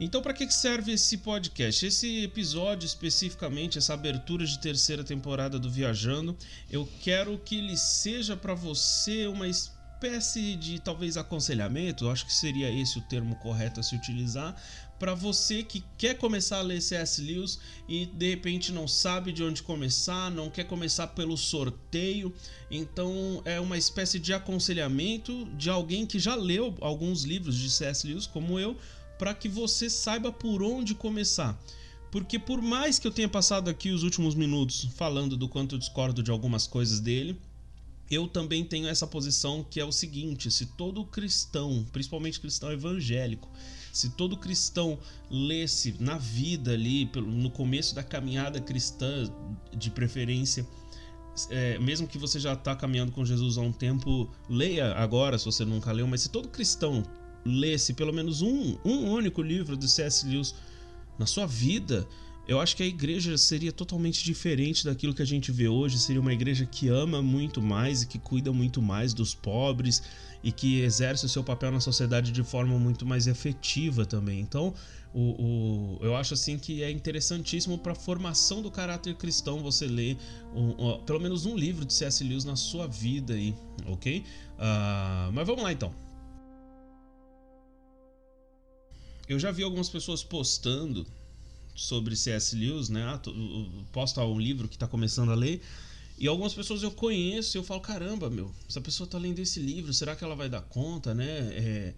Então, 0.00 0.20
para 0.20 0.34
que 0.34 0.50
serve 0.50 0.92
esse 0.92 1.18
podcast? 1.18 1.86
Esse 1.86 2.24
episódio 2.24 2.84
especificamente, 2.84 3.78
essa 3.78 3.94
abertura 3.94 4.44
de 4.44 4.58
terceira 4.58 5.04
temporada 5.04 5.56
do 5.56 5.70
Viajando, 5.70 6.36
eu 6.70 6.88
quero 7.00 7.38
que 7.38 7.58
ele 7.58 7.76
seja 7.76 8.36
para 8.36 8.54
você 8.54 9.28
uma 9.28 9.46
espécie 9.46 10.56
de 10.56 10.80
talvez 10.80 11.16
aconselhamento, 11.16 12.10
acho 12.10 12.26
que 12.26 12.34
seria 12.34 12.68
esse 12.70 12.98
o 12.98 13.02
termo 13.02 13.36
correto 13.36 13.78
a 13.78 13.82
se 13.84 13.94
utilizar, 13.94 14.60
para 14.98 15.14
você 15.14 15.62
que 15.62 15.84
quer 15.96 16.18
começar 16.18 16.58
a 16.58 16.62
ler 16.62 16.80
C.S. 16.82 17.22
Lewis 17.22 17.60
e 17.88 18.06
de 18.06 18.30
repente 18.30 18.72
não 18.72 18.88
sabe 18.88 19.32
de 19.32 19.44
onde 19.44 19.62
começar, 19.62 20.30
não 20.30 20.50
quer 20.50 20.64
começar 20.64 21.08
pelo 21.08 21.36
sorteio, 21.36 22.34
então 22.68 23.42
é 23.44 23.60
uma 23.60 23.78
espécie 23.78 24.18
de 24.18 24.32
aconselhamento 24.32 25.46
de 25.56 25.70
alguém 25.70 26.04
que 26.04 26.18
já 26.18 26.34
leu 26.34 26.74
alguns 26.80 27.22
livros 27.22 27.56
de 27.56 27.70
C.S. 27.70 28.06
Lewis, 28.06 28.26
como 28.26 28.58
eu 28.58 28.76
para 29.24 29.32
que 29.32 29.48
você 29.48 29.88
saiba 29.88 30.30
por 30.30 30.62
onde 30.62 30.94
começar. 30.94 31.58
Porque 32.10 32.38
por 32.38 32.60
mais 32.60 32.98
que 32.98 33.06
eu 33.06 33.10
tenha 33.10 33.26
passado 33.26 33.70
aqui 33.70 33.90
os 33.90 34.02
últimos 34.02 34.34
minutos 34.34 34.86
falando 34.96 35.34
do 35.34 35.48
quanto 35.48 35.76
eu 35.76 35.78
discordo 35.78 36.22
de 36.22 36.30
algumas 36.30 36.66
coisas 36.66 37.00
dele, 37.00 37.40
eu 38.10 38.28
também 38.28 38.62
tenho 38.62 38.86
essa 38.86 39.06
posição 39.06 39.64
que 39.64 39.80
é 39.80 39.84
o 39.84 39.90
seguinte: 39.90 40.50
se 40.50 40.66
todo 40.66 41.06
cristão, 41.06 41.86
principalmente 41.90 42.38
cristão 42.38 42.70
evangélico, 42.70 43.48
se 43.94 44.10
todo 44.10 44.36
cristão 44.36 44.98
lesse 45.30 45.96
na 45.98 46.18
vida 46.18 46.72
ali, 46.72 47.10
no 47.16 47.50
começo 47.50 47.94
da 47.94 48.02
caminhada 48.02 48.60
cristã, 48.60 49.24
de 49.74 49.90
preferência, 49.90 50.66
é, 51.48 51.78
mesmo 51.78 52.06
que 52.06 52.18
você 52.18 52.38
já 52.38 52.52
está 52.52 52.76
caminhando 52.76 53.10
com 53.10 53.24
Jesus 53.24 53.56
há 53.56 53.62
um 53.62 53.72
tempo, 53.72 54.30
leia 54.50 54.92
agora 54.96 55.38
se 55.38 55.46
você 55.46 55.64
nunca 55.64 55.90
leu, 55.92 56.06
mas 56.06 56.20
se 56.20 56.28
todo 56.28 56.46
cristão 56.46 57.02
lesse 57.44 57.92
pelo 57.94 58.12
menos 58.12 58.42
um, 58.42 58.76
um 58.84 59.10
único 59.10 59.42
livro 59.42 59.76
de 59.76 59.88
C.S. 59.88 60.26
Lewis 60.26 60.54
na 61.18 61.26
sua 61.26 61.46
vida, 61.46 62.06
eu 62.46 62.60
acho 62.60 62.76
que 62.76 62.82
a 62.82 62.86
igreja 62.86 63.38
seria 63.38 63.72
totalmente 63.72 64.22
diferente 64.22 64.84
daquilo 64.84 65.14
que 65.14 65.22
a 65.22 65.26
gente 65.26 65.50
vê 65.50 65.66
hoje. 65.66 65.98
Seria 65.98 66.20
uma 66.20 66.32
igreja 66.32 66.66
que 66.66 66.88
ama 66.88 67.22
muito 67.22 67.62
mais 67.62 68.02
e 68.02 68.06
que 68.06 68.18
cuida 68.18 68.52
muito 68.52 68.82
mais 68.82 69.14
dos 69.14 69.34
pobres 69.34 70.02
e 70.42 70.52
que 70.52 70.80
exerce 70.80 71.24
o 71.24 71.28
seu 71.28 71.42
papel 71.42 71.72
na 71.72 71.80
sociedade 71.80 72.30
de 72.30 72.42
forma 72.42 72.78
muito 72.78 73.06
mais 73.06 73.26
efetiva 73.26 74.04
também. 74.04 74.40
Então, 74.40 74.74
o, 75.14 75.20
o 75.20 75.98
eu 76.02 76.14
acho 76.14 76.34
assim 76.34 76.58
que 76.58 76.82
é 76.82 76.90
interessantíssimo 76.90 77.78
para 77.78 77.92
a 77.92 77.94
formação 77.94 78.60
do 78.60 78.70
caráter 78.70 79.14
cristão 79.14 79.60
você 79.60 79.86
ler 79.86 80.18
um, 80.54 80.86
um, 80.86 80.98
pelo 81.00 81.20
menos 81.20 81.46
um 81.46 81.56
livro 81.56 81.86
de 81.86 81.94
C.S. 81.94 82.22
Lewis 82.22 82.44
na 82.44 82.56
sua 82.56 82.86
vida 82.86 83.32
aí, 83.32 83.54
ok? 83.86 84.18
Uh, 84.18 85.32
mas 85.32 85.46
vamos 85.46 85.62
lá 85.62 85.72
então. 85.72 86.03
Eu 89.28 89.38
já 89.38 89.50
vi 89.50 89.62
algumas 89.62 89.88
pessoas 89.88 90.22
postando 90.22 91.06
sobre 91.74 92.14
C.S. 92.14 92.54
Lewis, 92.54 92.88
né? 92.88 93.02
Ah, 93.04 93.20
posta 93.92 94.24
um 94.24 94.38
livro 94.38 94.68
que 94.68 94.76
está 94.76 94.86
começando 94.86 95.32
a 95.32 95.34
ler. 95.34 95.62
E 96.18 96.28
algumas 96.28 96.54
pessoas 96.54 96.82
eu 96.82 96.90
conheço 96.90 97.56
e 97.56 97.58
eu 97.58 97.64
falo, 97.64 97.80
caramba, 97.80 98.30
meu, 98.30 98.52
essa 98.68 98.80
pessoa 98.80 99.04
está 99.04 99.18
lendo 99.18 99.40
esse 99.40 99.58
livro, 99.58 99.92
será 99.92 100.14
que 100.14 100.22
ela 100.22 100.36
vai 100.36 100.48
dar 100.48 100.62
conta, 100.62 101.12
né? 101.12 101.26
É, 101.26 101.94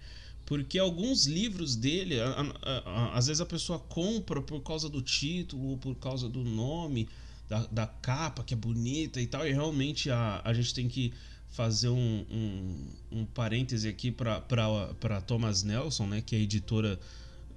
porque 0.46 0.78
alguns 0.78 1.26
livros 1.26 1.76
dele, 1.76 2.18
a, 2.20 2.30
a, 2.62 2.78
a, 2.78 3.18
às 3.18 3.26
vezes 3.26 3.40
a 3.42 3.46
pessoa 3.46 3.78
compra 3.78 4.40
por 4.40 4.62
causa 4.62 4.88
do 4.88 5.02
título 5.02 5.70
ou 5.70 5.76
por 5.76 5.96
causa 5.96 6.28
do 6.30 6.42
nome, 6.42 7.08
da, 7.48 7.66
da 7.66 7.86
capa 7.86 8.42
que 8.42 8.54
é 8.54 8.56
bonita 8.56 9.20
e 9.20 9.26
tal, 9.26 9.46
e 9.46 9.52
realmente 9.52 10.10
a, 10.10 10.40
a 10.42 10.54
gente 10.54 10.72
tem 10.72 10.88
que 10.88 11.12
fazer 11.48 11.88
um, 11.88 12.24
um, 12.30 13.20
um 13.20 13.24
parêntese 13.24 13.88
aqui 13.88 14.10
para 14.10 15.20
Thomas 15.26 15.62
Nelson, 15.62 16.06
né, 16.06 16.20
que 16.20 16.36
é 16.36 16.38
a 16.38 16.42
editora 16.42 16.98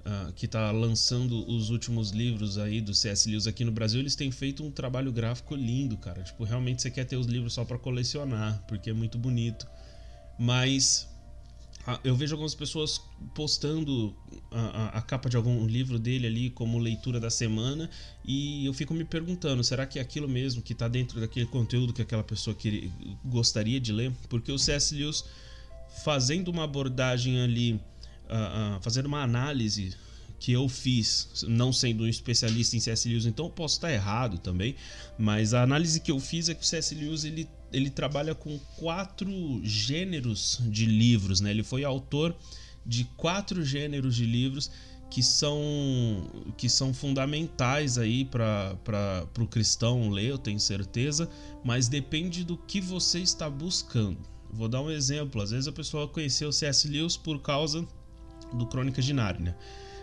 uh, 0.00 0.32
que 0.32 0.46
está 0.46 0.70
lançando 0.70 1.46
os 1.48 1.70
últimos 1.70 2.10
livros 2.10 2.58
aí 2.58 2.80
do 2.80 2.94
C.S. 2.94 3.28
Lewis 3.28 3.46
aqui 3.46 3.64
no 3.64 3.72
Brasil, 3.72 4.00
eles 4.00 4.16
têm 4.16 4.30
feito 4.30 4.64
um 4.64 4.70
trabalho 4.70 5.12
gráfico 5.12 5.54
lindo, 5.54 5.96
cara. 5.96 6.22
Tipo, 6.22 6.44
realmente 6.44 6.82
você 6.82 6.90
quer 6.90 7.04
ter 7.04 7.16
os 7.16 7.26
livros 7.26 7.52
só 7.52 7.64
para 7.64 7.78
colecionar, 7.78 8.62
porque 8.66 8.90
é 8.90 8.92
muito 8.92 9.18
bonito. 9.18 9.66
Mas 10.38 11.08
eu 12.04 12.14
vejo 12.14 12.34
algumas 12.34 12.54
pessoas 12.54 13.00
postando 13.34 14.14
a, 14.50 14.60
a, 14.60 14.88
a, 14.98 15.02
capa 15.02 15.28
de 15.28 15.36
algum 15.36 15.66
livro 15.66 15.98
dele 15.98 16.26
ali 16.26 16.50
como 16.50 16.78
leitura 16.78 17.18
da 17.18 17.30
semana 17.30 17.88
e 18.24 18.66
eu 18.66 18.74
fico 18.74 18.92
me 18.92 19.04
perguntando, 19.04 19.64
será 19.64 19.86
que 19.86 19.98
é 19.98 20.02
aquilo 20.02 20.28
mesmo 20.28 20.62
que 20.62 20.72
está 20.72 20.88
dentro 20.88 21.20
daquele 21.20 21.46
conteúdo 21.46 21.92
que 21.92 22.02
aquela 22.02 22.22
pessoa 22.22 22.54
que, 22.54 22.92
gostaria 23.24 23.80
de 23.80 23.92
ler? 23.92 24.12
Porque 24.28 24.52
o 24.52 24.58
C.S. 24.58 24.94
Lewis 24.94 25.24
fazendo 26.04 26.48
uma 26.48 26.64
abordagem 26.64 27.40
ali 27.40 27.72
uh, 28.30 28.76
uh, 28.76 28.82
fazendo 28.82 29.06
uma 29.06 29.22
análise 29.22 29.94
que 30.38 30.52
eu 30.52 30.68
fiz, 30.68 31.44
não 31.46 31.70
sendo 31.70 32.04
um 32.04 32.08
especialista 32.08 32.74
em 32.74 32.80
C.S. 32.80 33.06
Lewis, 33.08 33.26
então 33.26 33.46
eu 33.46 33.50
posso 33.50 33.76
estar 33.76 33.92
errado 33.92 34.38
também, 34.38 34.74
mas 35.18 35.52
a 35.52 35.62
análise 35.62 36.00
que 36.00 36.10
eu 36.10 36.18
fiz 36.18 36.48
é 36.48 36.54
que 36.54 36.62
o 36.62 36.66
C.S. 36.66 36.94
Lewis 36.94 37.24
ele, 37.24 37.46
ele 37.72 37.90
trabalha 37.90 38.34
com 38.34 38.58
quatro 38.76 39.60
gêneros 39.62 40.60
de 40.66 40.86
livros, 40.86 41.40
né? 41.40 41.50
Ele 41.50 41.62
foi 41.62 41.84
autor 41.84 42.36
de 42.84 43.04
quatro 43.16 43.64
gêneros 43.64 44.16
de 44.16 44.24
livros 44.24 44.70
que 45.10 45.22
são 45.22 45.60
que 46.56 46.68
são 46.68 46.94
fundamentais 46.94 47.98
aí 47.98 48.24
para 48.24 48.78
o 49.38 49.46
cristão 49.46 50.08
ler, 50.08 50.30
eu 50.30 50.38
tenho 50.38 50.60
certeza, 50.60 51.28
mas 51.64 51.88
depende 51.88 52.44
do 52.44 52.56
que 52.56 52.80
você 52.80 53.18
está 53.18 53.50
buscando. 53.50 54.18
Vou 54.52 54.68
dar 54.68 54.80
um 54.80 54.90
exemplo. 54.90 55.42
Às 55.42 55.50
vezes 55.50 55.68
a 55.68 55.72
pessoa 55.72 56.08
conheceu 56.08 56.52
C.S. 56.52 56.88
Lewis 56.88 57.16
por 57.16 57.40
causa 57.40 57.86
do 58.52 58.66
Crônicas 58.66 59.04
de 59.04 59.12
Nárnia. 59.12 59.56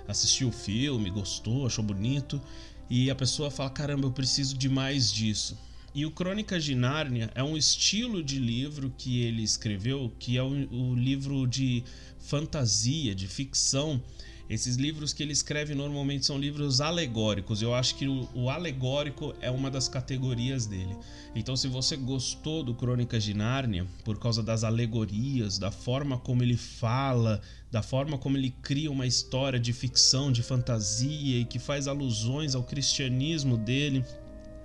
Assistiu 0.07 0.49
o 0.49 0.53
filme, 0.53 1.09
gostou, 1.09 1.65
achou 1.65 1.83
bonito 1.83 2.41
e 2.89 3.09
a 3.09 3.15
pessoa 3.15 3.49
fala: 3.49 3.69
caramba, 3.69 4.07
eu 4.07 4.11
preciso 4.11 4.57
de 4.57 4.69
mais 4.69 5.11
disso. 5.11 5.57
E 5.97 6.05
o 6.05 6.11
Crônicas 6.11 6.63
de 6.63 6.75
Nárnia 6.75 7.31
é 7.33 7.41
um 7.41 7.57
estilo 7.57 8.23
de 8.23 8.37
livro 8.37 8.93
que 8.95 9.23
ele 9.23 9.41
escreveu, 9.41 10.13
que 10.19 10.37
é 10.37 10.43
o, 10.43 10.49
o 10.71 10.93
livro 10.93 11.47
de 11.47 11.83
fantasia, 12.19 13.15
de 13.15 13.27
ficção, 13.27 13.99
esses 14.47 14.75
livros 14.75 15.11
que 15.11 15.23
ele 15.23 15.33
escreve 15.33 15.73
normalmente 15.73 16.23
são 16.23 16.37
livros 16.37 16.81
alegóricos. 16.81 17.63
Eu 17.63 17.73
acho 17.73 17.95
que 17.95 18.07
o, 18.07 18.29
o, 18.35 18.47
alegórico 18.47 19.33
é 19.41 19.49
uma 19.49 19.71
das 19.71 19.89
categorias 19.89 20.67
dele. 20.67 20.95
Então, 21.35 21.55
se 21.55 21.67
você 21.67 21.97
gostou 21.97 22.61
do 22.61 22.75
Crônicas 22.75 23.23
de 23.23 23.33
Nárnia 23.33 23.87
por 24.05 24.19
causa 24.19 24.43
das 24.43 24.63
alegorias, 24.63 25.57
da 25.57 25.71
forma 25.71 26.19
como 26.19 26.43
ele 26.43 26.57
fala, 26.57 27.41
da 27.71 27.81
forma 27.81 28.19
como 28.19 28.37
ele 28.37 28.53
cria 28.61 28.91
uma 28.91 29.07
história 29.07 29.59
de 29.59 29.73
ficção, 29.73 30.31
de 30.31 30.43
fantasia 30.43 31.39
e 31.39 31.43
que 31.43 31.57
faz 31.57 31.87
alusões 31.87 32.53
ao 32.53 32.61
cristianismo 32.61 33.57
dele, 33.57 34.05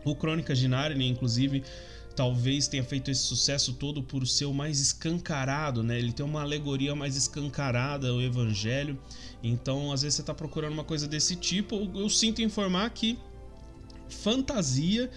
o 0.04 0.14
Crônicas 0.14 0.58
de 0.58 0.68
Nárnia, 0.68 1.06
inclusive, 1.06 1.62
talvez 2.14 2.68
tenha 2.68 2.84
feito 2.84 3.10
esse 3.10 3.22
sucesso 3.22 3.72
todo 3.74 4.02
por 4.02 4.26
ser 4.26 4.44
o 4.44 4.54
mais 4.54 4.80
escancarado, 4.80 5.82
né? 5.82 5.98
Ele 5.98 6.12
tem 6.12 6.24
uma 6.24 6.42
alegoria 6.42 6.94
mais 6.94 7.16
escancarada 7.16 8.08
ao 8.08 8.20
evangelho. 8.20 8.98
Então, 9.42 9.92
às 9.92 10.02
vezes 10.02 10.16
você 10.16 10.22
está 10.22 10.34
procurando 10.34 10.72
uma 10.72 10.84
coisa 10.84 11.08
desse 11.08 11.36
tipo, 11.36 11.90
eu 11.94 12.08
sinto 12.08 12.42
informar 12.42 12.90
que 12.90 13.18
fantasia 14.08 15.10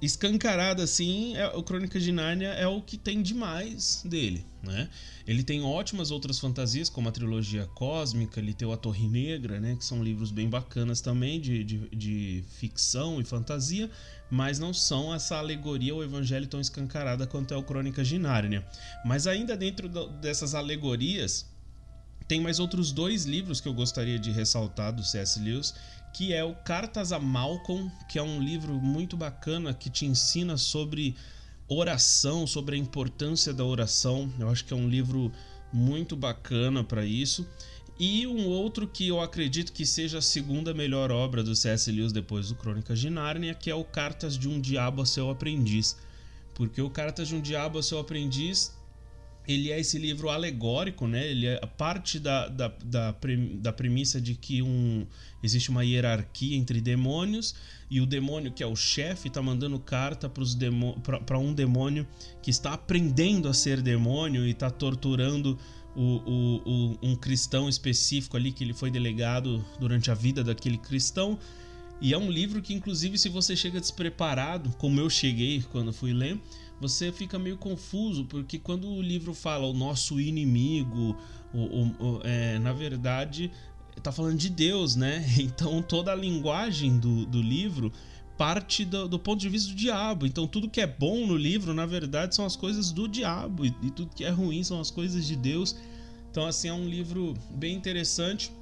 escancarada 0.00 0.82
assim, 0.82 1.36
é, 1.36 1.48
o 1.48 1.62
Crônicas 1.62 2.02
de 2.02 2.12
Nárnia 2.12 2.48
é 2.48 2.66
o 2.66 2.82
que 2.82 2.98
tem 2.98 3.22
demais 3.22 4.02
dele, 4.04 4.44
né? 4.62 4.88
Ele 5.26 5.42
tem 5.42 5.62
ótimas 5.62 6.10
outras 6.10 6.38
fantasias, 6.38 6.90
como 6.90 7.08
a 7.08 7.12
trilogia 7.12 7.66
cósmica, 7.74 8.38
ele 8.38 8.52
tem 8.52 8.70
A 8.70 8.76
Torre 8.76 9.08
Negra, 9.08 9.58
né? 9.58 9.74
Que 9.76 9.84
são 9.84 10.02
livros 10.02 10.30
bem 10.30 10.48
bacanas 10.48 11.00
também 11.00 11.40
de, 11.40 11.64
de, 11.64 11.88
de 11.88 12.44
ficção 12.58 13.20
e 13.20 13.24
fantasia, 13.24 13.90
mas 14.30 14.58
não 14.58 14.74
são 14.74 15.14
essa 15.14 15.36
alegoria 15.36 15.94
ou 15.94 16.04
evangelho 16.04 16.46
tão 16.46 16.60
escancarada 16.60 17.26
quanto 17.26 17.54
é 17.54 17.56
o 17.56 17.62
Crônicas 17.62 18.06
de 18.06 18.18
Nárnia. 18.18 18.66
Mas 19.04 19.26
ainda 19.26 19.56
dentro 19.56 19.88
do, 19.88 20.08
dessas 20.08 20.54
alegorias, 20.54 21.46
tem 22.28 22.40
mais 22.40 22.58
outros 22.58 22.92
dois 22.92 23.24
livros 23.24 23.60
que 23.60 23.68
eu 23.68 23.74
gostaria 23.74 24.18
de 24.18 24.30
ressaltar 24.30 24.92
do 24.92 25.04
C.S. 25.04 25.38
Lewis, 25.38 25.74
que 26.12 26.32
é 26.32 26.42
o 26.42 26.54
Cartas 26.54 27.12
a 27.12 27.18
Malcolm, 27.18 27.90
que 28.08 28.18
é 28.18 28.22
um 28.22 28.40
livro 28.40 28.74
muito 28.74 29.16
bacana 29.16 29.72
que 29.72 29.90
te 29.90 30.06
ensina 30.06 30.56
sobre 30.56 31.14
oração, 31.68 32.46
sobre 32.46 32.76
a 32.76 32.78
importância 32.78 33.52
da 33.52 33.64
oração. 33.64 34.32
Eu 34.38 34.48
acho 34.48 34.64
que 34.64 34.72
é 34.72 34.76
um 34.76 34.88
livro 34.88 35.30
muito 35.72 36.16
bacana 36.16 36.82
para 36.82 37.04
isso. 37.04 37.46
E 37.98 38.26
um 38.26 38.46
outro 38.46 38.86
que 38.86 39.08
eu 39.08 39.20
acredito 39.20 39.72
que 39.72 39.86
seja 39.86 40.18
a 40.18 40.22
segunda 40.22 40.74
melhor 40.74 41.10
obra 41.10 41.42
do 41.42 41.56
C.S. 41.56 41.90
Lewis 41.90 42.12
depois 42.12 42.48
do 42.48 42.54
Crônicas 42.54 42.98
de 42.98 43.08
Nárnia, 43.08 43.54
que 43.54 43.70
é 43.70 43.74
o 43.74 43.84
Cartas 43.84 44.36
de 44.36 44.48
um 44.48 44.60
Diabo 44.60 45.02
a 45.02 45.06
seu 45.06 45.30
Aprendiz. 45.30 45.96
Porque 46.54 46.80
o 46.80 46.90
Cartas 46.90 47.28
de 47.28 47.34
um 47.34 47.40
Diabo 47.40 47.78
a 47.78 47.82
seu 47.82 47.98
Aprendiz 47.98 48.75
ele 49.46 49.70
é 49.70 49.78
esse 49.78 49.98
livro 49.98 50.28
alegórico, 50.28 51.06
né? 51.06 51.26
Ele 51.26 51.46
é 51.46 51.58
parte 51.66 52.18
da, 52.18 52.48
da, 52.48 52.72
da, 52.84 53.14
da 53.54 53.72
premissa 53.72 54.20
de 54.20 54.34
que 54.34 54.60
um, 54.60 55.06
existe 55.42 55.70
uma 55.70 55.84
hierarquia 55.84 56.56
entre 56.56 56.80
demônios 56.80 57.54
e 57.88 58.00
o 58.00 58.06
demônio 58.06 58.52
que 58.52 58.62
é 58.62 58.66
o 58.66 58.74
chefe 58.74 59.28
está 59.28 59.40
mandando 59.40 59.78
carta 59.78 60.28
para 60.28 61.38
um 61.38 61.54
demônio 61.54 62.06
que 62.42 62.50
está 62.50 62.72
aprendendo 62.72 63.48
a 63.48 63.54
ser 63.54 63.80
demônio 63.80 64.44
e 64.44 64.50
está 64.50 64.68
torturando 64.68 65.56
o, 65.94 66.02
o, 66.02 66.62
o, 66.64 66.98
um 67.02 67.16
cristão 67.16 67.68
específico 67.68 68.36
ali 68.36 68.52
que 68.52 68.64
ele 68.64 68.74
foi 68.74 68.90
delegado 68.90 69.64
durante 69.78 70.10
a 70.10 70.14
vida 70.14 70.42
daquele 70.42 70.76
cristão. 70.76 71.38
E 71.98 72.12
é 72.12 72.18
um 72.18 72.30
livro 72.30 72.60
que, 72.60 72.74
inclusive, 72.74 73.16
se 73.16 73.30
você 73.30 73.56
chega 73.56 73.80
despreparado, 73.80 74.68
como 74.76 75.00
eu 75.00 75.08
cheguei 75.08 75.64
quando 75.72 75.94
fui 75.94 76.12
ler, 76.12 76.38
você 76.80 77.10
fica 77.10 77.38
meio 77.38 77.56
confuso, 77.56 78.24
porque 78.26 78.58
quando 78.58 78.88
o 78.88 79.00
livro 79.00 79.32
fala 79.32 79.66
o 79.66 79.72
nosso 79.72 80.20
inimigo, 80.20 81.16
o, 81.52 81.58
o, 81.58 81.86
o 81.98 82.20
é, 82.24 82.58
na 82.58 82.72
verdade 82.72 83.50
está 83.96 84.12
falando 84.12 84.36
de 84.36 84.50
Deus, 84.50 84.94
né? 84.94 85.24
Então 85.38 85.82
toda 85.82 86.12
a 86.12 86.14
linguagem 86.14 86.98
do, 86.98 87.24
do 87.26 87.40
livro 87.40 87.92
parte 88.36 88.84
do, 88.84 89.08
do, 89.08 89.18
ponto 89.18 89.40
de 89.40 89.48
vista 89.48 89.70
do 89.70 89.76
diabo. 89.76 90.26
Então 90.26 90.46
tudo 90.46 90.68
que 90.68 90.80
é 90.80 90.86
bom 90.86 91.26
no 91.26 91.36
livro, 91.36 91.72
na 91.72 91.86
verdade, 91.86 92.34
são 92.34 92.44
as 92.44 92.54
coisas 92.54 92.92
do 92.92 93.08
diabo, 93.08 93.64
e, 93.64 93.74
e 93.82 93.90
tudo 93.90 94.14
que 94.14 94.24
é 94.24 94.30
ruim 94.30 94.62
são 94.62 94.80
as 94.80 94.90
coisas 94.90 95.26
de 95.26 95.34
Deus. 95.34 95.76
Então, 96.30 96.46
assim, 96.46 96.68
é 96.68 96.72
um 96.72 96.86
livro 96.86 97.32
bem 97.50 97.74
interessante. 97.74 98.52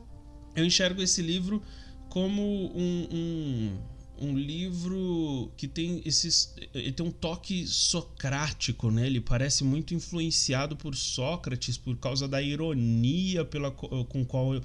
Eu 0.55 0.65
enxergo 0.65 1.03
esse 1.03 1.21
livro 1.21 1.61
como 2.09 2.41
um, 2.41 3.09
um 3.11 3.79
um 4.21 4.37
livro 4.37 5.51
que 5.57 5.67
tem 5.67 6.01
esses 6.05 6.55
ele 6.73 6.93
tem 6.93 7.05
um 7.05 7.11
toque 7.11 7.67
socrático, 7.67 8.91
né? 8.91 9.07
Ele 9.07 9.21
parece 9.21 9.65
muito 9.65 9.95
influenciado 9.95 10.77
por 10.77 10.95
Sócrates 10.95 11.77
por 11.77 11.97
causa 11.97 12.29
da 12.29 12.41
ironia 12.41 13.45
pela 13.45 13.71
com 13.71 14.25
qual 14.25 14.61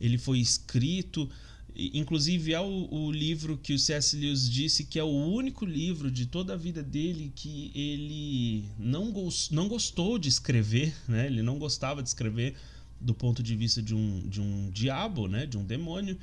ele 0.00 0.18
foi 0.18 0.38
escrito. 0.38 1.28
Inclusive 1.76 2.52
é 2.52 2.60
o, 2.60 2.88
o 2.88 3.10
livro 3.10 3.58
que 3.58 3.72
o 3.72 3.78
C.S. 3.78 4.16
Lewis 4.16 4.48
disse 4.48 4.84
que 4.84 4.96
é 4.96 5.02
o 5.02 5.08
único 5.08 5.64
livro 5.64 6.08
de 6.08 6.26
toda 6.26 6.52
a 6.52 6.56
vida 6.56 6.84
dele 6.84 7.32
que 7.34 7.72
ele 7.74 8.64
não, 8.78 9.10
gost, 9.10 9.52
não 9.52 9.66
gostou 9.66 10.16
de 10.16 10.28
escrever, 10.28 10.94
né? 11.08 11.26
Ele 11.26 11.42
não 11.42 11.58
gostava 11.58 12.00
de 12.00 12.08
escrever 12.08 12.54
do 13.00 13.12
ponto 13.12 13.42
de 13.42 13.56
vista 13.56 13.82
de 13.82 13.92
um, 13.92 14.20
de 14.28 14.40
um 14.40 14.70
diabo, 14.70 15.26
né? 15.26 15.46
De 15.46 15.58
um 15.58 15.64
demônio 15.64 16.16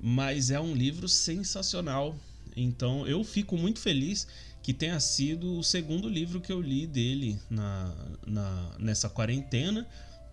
mas 0.00 0.50
é 0.50 0.60
um 0.60 0.74
livro 0.74 1.08
sensacional. 1.08 2.16
Então 2.56 3.06
eu 3.06 3.22
fico 3.22 3.56
muito 3.56 3.80
feliz 3.80 4.26
que 4.62 4.72
tenha 4.72 4.98
sido 4.98 5.58
o 5.58 5.62
segundo 5.62 6.08
livro 6.08 6.40
que 6.40 6.50
eu 6.50 6.60
li 6.60 6.86
dele 6.86 7.38
na, 7.48 7.94
na, 8.26 8.70
nessa 8.78 9.08
quarentena, 9.08 9.86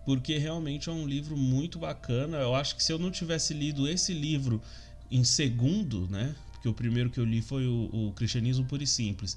porque 0.04 0.38
realmente 0.38 0.88
é 0.88 0.92
um 0.92 1.06
livro 1.06 1.36
muito 1.36 1.78
bacana. 1.78 2.38
Eu 2.38 2.54
acho 2.54 2.74
que 2.74 2.82
se 2.82 2.92
eu 2.92 2.98
não 2.98 3.10
tivesse 3.10 3.54
lido 3.54 3.86
esse 3.86 4.12
livro 4.12 4.60
em 5.10 5.22
segundo, 5.22 6.08
né? 6.08 6.34
Porque 6.52 6.68
o 6.68 6.74
primeiro 6.74 7.10
que 7.10 7.20
eu 7.20 7.24
li 7.24 7.40
foi 7.40 7.66
o, 7.66 7.90
o 7.92 8.12
Cristianismo 8.14 8.64
Puro 8.64 8.82
e 8.82 8.86
Simples. 8.86 9.36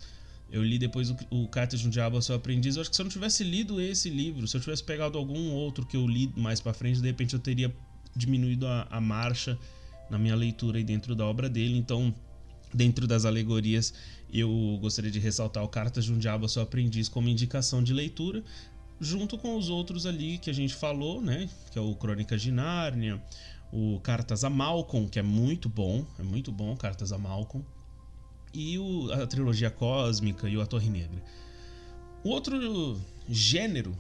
Eu 0.50 0.64
li 0.64 0.80
depois 0.80 1.14
o, 1.30 1.48
Cartas 1.48 1.82
de 1.82 1.88
um 1.88 1.90
Diabo 1.90 2.16
ao 2.16 2.22
Seu 2.22 2.36
Aprendiz. 2.36 2.76
Eu 2.76 2.82
acho 2.82 2.90
que 2.90 2.96
se 2.96 3.02
eu 3.02 3.06
não 3.06 3.12
tivesse 3.12 3.44
lido 3.44 3.80
esse 3.82 4.10
livro, 4.10 4.48
se 4.48 4.56
eu 4.56 4.62
tivesse 4.62 4.84
pegado 4.84 5.18
algum 5.18 5.52
outro 5.52 5.86
que 5.86 5.98
eu 5.98 6.08
li 6.08 6.32
mais 6.36 6.62
para 6.62 6.74
frente, 6.74 7.02
de 7.02 7.08
repente 7.08 7.34
eu 7.34 7.40
teria 7.40 7.72
diminuído 8.16 8.66
a, 8.66 8.88
a 8.90 9.02
marcha 9.02 9.60
na 10.10 10.18
minha 10.18 10.36
leitura 10.36 10.78
aí 10.78 10.84
dentro 10.84 11.16
da 11.16 11.26
obra 11.26 11.50
dele. 11.50 11.78
Então, 11.78 12.14
dentro 12.74 13.08
das 13.08 13.26
alegorias, 13.26 13.94
eu 14.32 14.78
gostaria 14.82 15.12
de 15.12 15.20
ressaltar 15.20 15.64
o 15.64 15.68
Cartas 15.68 16.06
de 16.06 16.14
um 16.14 16.18
Diabo 16.18 16.48
Seu 16.50 16.62
Aprendiz 16.62 17.08
como 17.08 17.30
indicação 17.30 17.84
de 17.84 17.94
leitura, 17.94 18.44
junto 19.00 19.38
com 19.38 19.56
os 19.58 19.70
outros 19.70 20.06
ali 20.06 20.38
que 20.38 20.50
a 20.50 20.54
gente 20.54 20.74
falou, 20.74 21.22
né? 21.22 21.50
Que 21.72 21.80
é 21.80 21.82
o 21.82 21.96
Crônicas 21.96 22.42
de 22.42 22.52
Nárnia, 22.52 23.22
o 23.72 24.00
Cartas 24.02 24.44
a 24.44 24.50
Malcolm, 24.50 25.08
que 25.08 25.20
é 25.20 25.24
muito 25.24 25.70
bom, 25.70 26.06
é 26.20 26.24
muito 26.24 26.52
bom 26.52 26.76
Cartas 26.76 27.12
a 27.12 27.18
Malcolm, 27.18 27.66
e 28.54 28.80
o, 28.80 29.12
a 29.12 29.28
trilogia 29.28 29.70
cósmica 29.70 30.50
e 30.50 30.58
o 30.58 30.62
A 30.62 30.66
Torre 30.66 30.90
Negra. 30.90 31.22
O 32.24 32.30
outro 32.30 33.00
gênero 33.30 33.98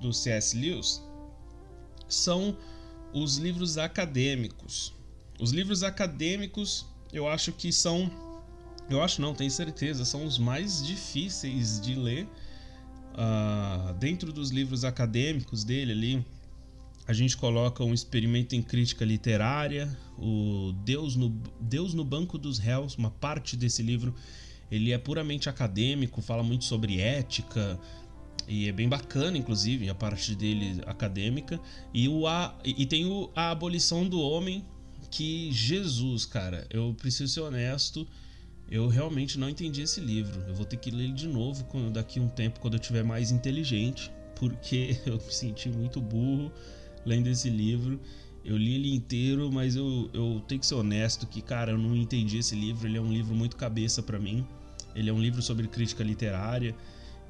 do 0.00 0.12
C.S. 0.12 0.56
Lewis 0.56 1.02
são 2.08 2.56
os 3.12 3.36
livros 3.36 3.78
acadêmicos. 3.78 4.92
Os 5.42 5.50
livros 5.50 5.82
acadêmicos, 5.82 6.86
eu 7.12 7.26
acho 7.26 7.50
que 7.50 7.72
são. 7.72 8.08
Eu 8.88 9.02
acho 9.02 9.20
não, 9.20 9.34
tenho 9.34 9.50
certeza, 9.50 10.04
são 10.04 10.24
os 10.24 10.38
mais 10.38 10.86
difíceis 10.86 11.80
de 11.80 11.96
ler. 11.96 12.28
Uh, 13.12 13.92
dentro 13.94 14.32
dos 14.32 14.50
livros 14.50 14.84
acadêmicos 14.84 15.64
dele 15.64 15.90
ali, 15.90 16.26
a 17.08 17.12
gente 17.12 17.36
coloca 17.36 17.82
um 17.82 17.92
experimento 17.92 18.54
em 18.54 18.62
crítica 18.62 19.04
literária, 19.04 19.98
o 20.16 20.72
Deus 20.84 21.16
no, 21.16 21.30
Deus 21.60 21.92
no 21.92 22.04
Banco 22.04 22.38
dos 22.38 22.58
Réus, 22.58 22.94
uma 22.94 23.10
parte 23.10 23.56
desse 23.56 23.82
livro 23.82 24.14
ele 24.70 24.92
é 24.92 24.96
puramente 24.96 25.48
acadêmico, 25.48 26.22
fala 26.22 26.44
muito 26.44 26.64
sobre 26.64 27.00
ética 27.00 27.80
e 28.46 28.68
é 28.68 28.72
bem 28.72 28.88
bacana, 28.88 29.36
inclusive, 29.36 29.88
a 29.88 29.94
parte 29.94 30.36
dele 30.36 30.80
acadêmica. 30.86 31.60
E, 31.92 32.08
o 32.08 32.28
a, 32.28 32.56
e 32.64 32.86
tem 32.86 33.06
o, 33.06 33.28
a 33.34 33.50
abolição 33.50 34.08
do 34.08 34.20
homem, 34.20 34.64
que 35.12 35.52
Jesus, 35.52 36.24
cara, 36.24 36.66
eu 36.70 36.96
preciso 36.98 37.34
ser 37.34 37.40
honesto, 37.40 38.08
eu 38.70 38.88
realmente 38.88 39.38
não 39.38 39.50
entendi 39.50 39.82
esse 39.82 40.00
livro. 40.00 40.40
Eu 40.48 40.54
vou 40.54 40.64
ter 40.64 40.78
que 40.78 40.90
ler 40.90 41.04
ele 41.04 41.12
de 41.12 41.28
novo 41.28 41.64
daqui 41.90 42.18
a 42.18 42.22
um 42.22 42.28
tempo, 42.28 42.58
quando 42.58 42.74
eu 42.74 42.80
tiver 42.80 43.04
mais 43.04 43.30
inteligente, 43.30 44.10
porque 44.34 44.98
eu 45.04 45.16
me 45.16 45.32
senti 45.32 45.68
muito 45.68 46.00
burro 46.00 46.50
lendo 47.04 47.26
esse 47.26 47.50
livro. 47.50 48.00
Eu 48.42 48.56
li 48.56 48.74
ele 48.74 48.92
inteiro, 48.92 49.52
mas 49.52 49.76
eu, 49.76 50.10
eu 50.14 50.42
tenho 50.48 50.58
que 50.58 50.66
ser 50.66 50.74
honesto 50.74 51.26
que, 51.26 51.42
cara, 51.42 51.72
eu 51.72 51.78
não 51.78 51.94
entendi 51.94 52.38
esse 52.38 52.56
livro. 52.56 52.88
Ele 52.88 52.96
é 52.96 53.00
um 53.00 53.12
livro 53.12 53.34
muito 53.34 53.54
cabeça 53.54 54.02
para 54.02 54.18
mim. 54.18 54.46
Ele 54.94 55.10
é 55.10 55.12
um 55.12 55.20
livro 55.20 55.42
sobre 55.42 55.68
crítica 55.68 56.02
literária 56.02 56.74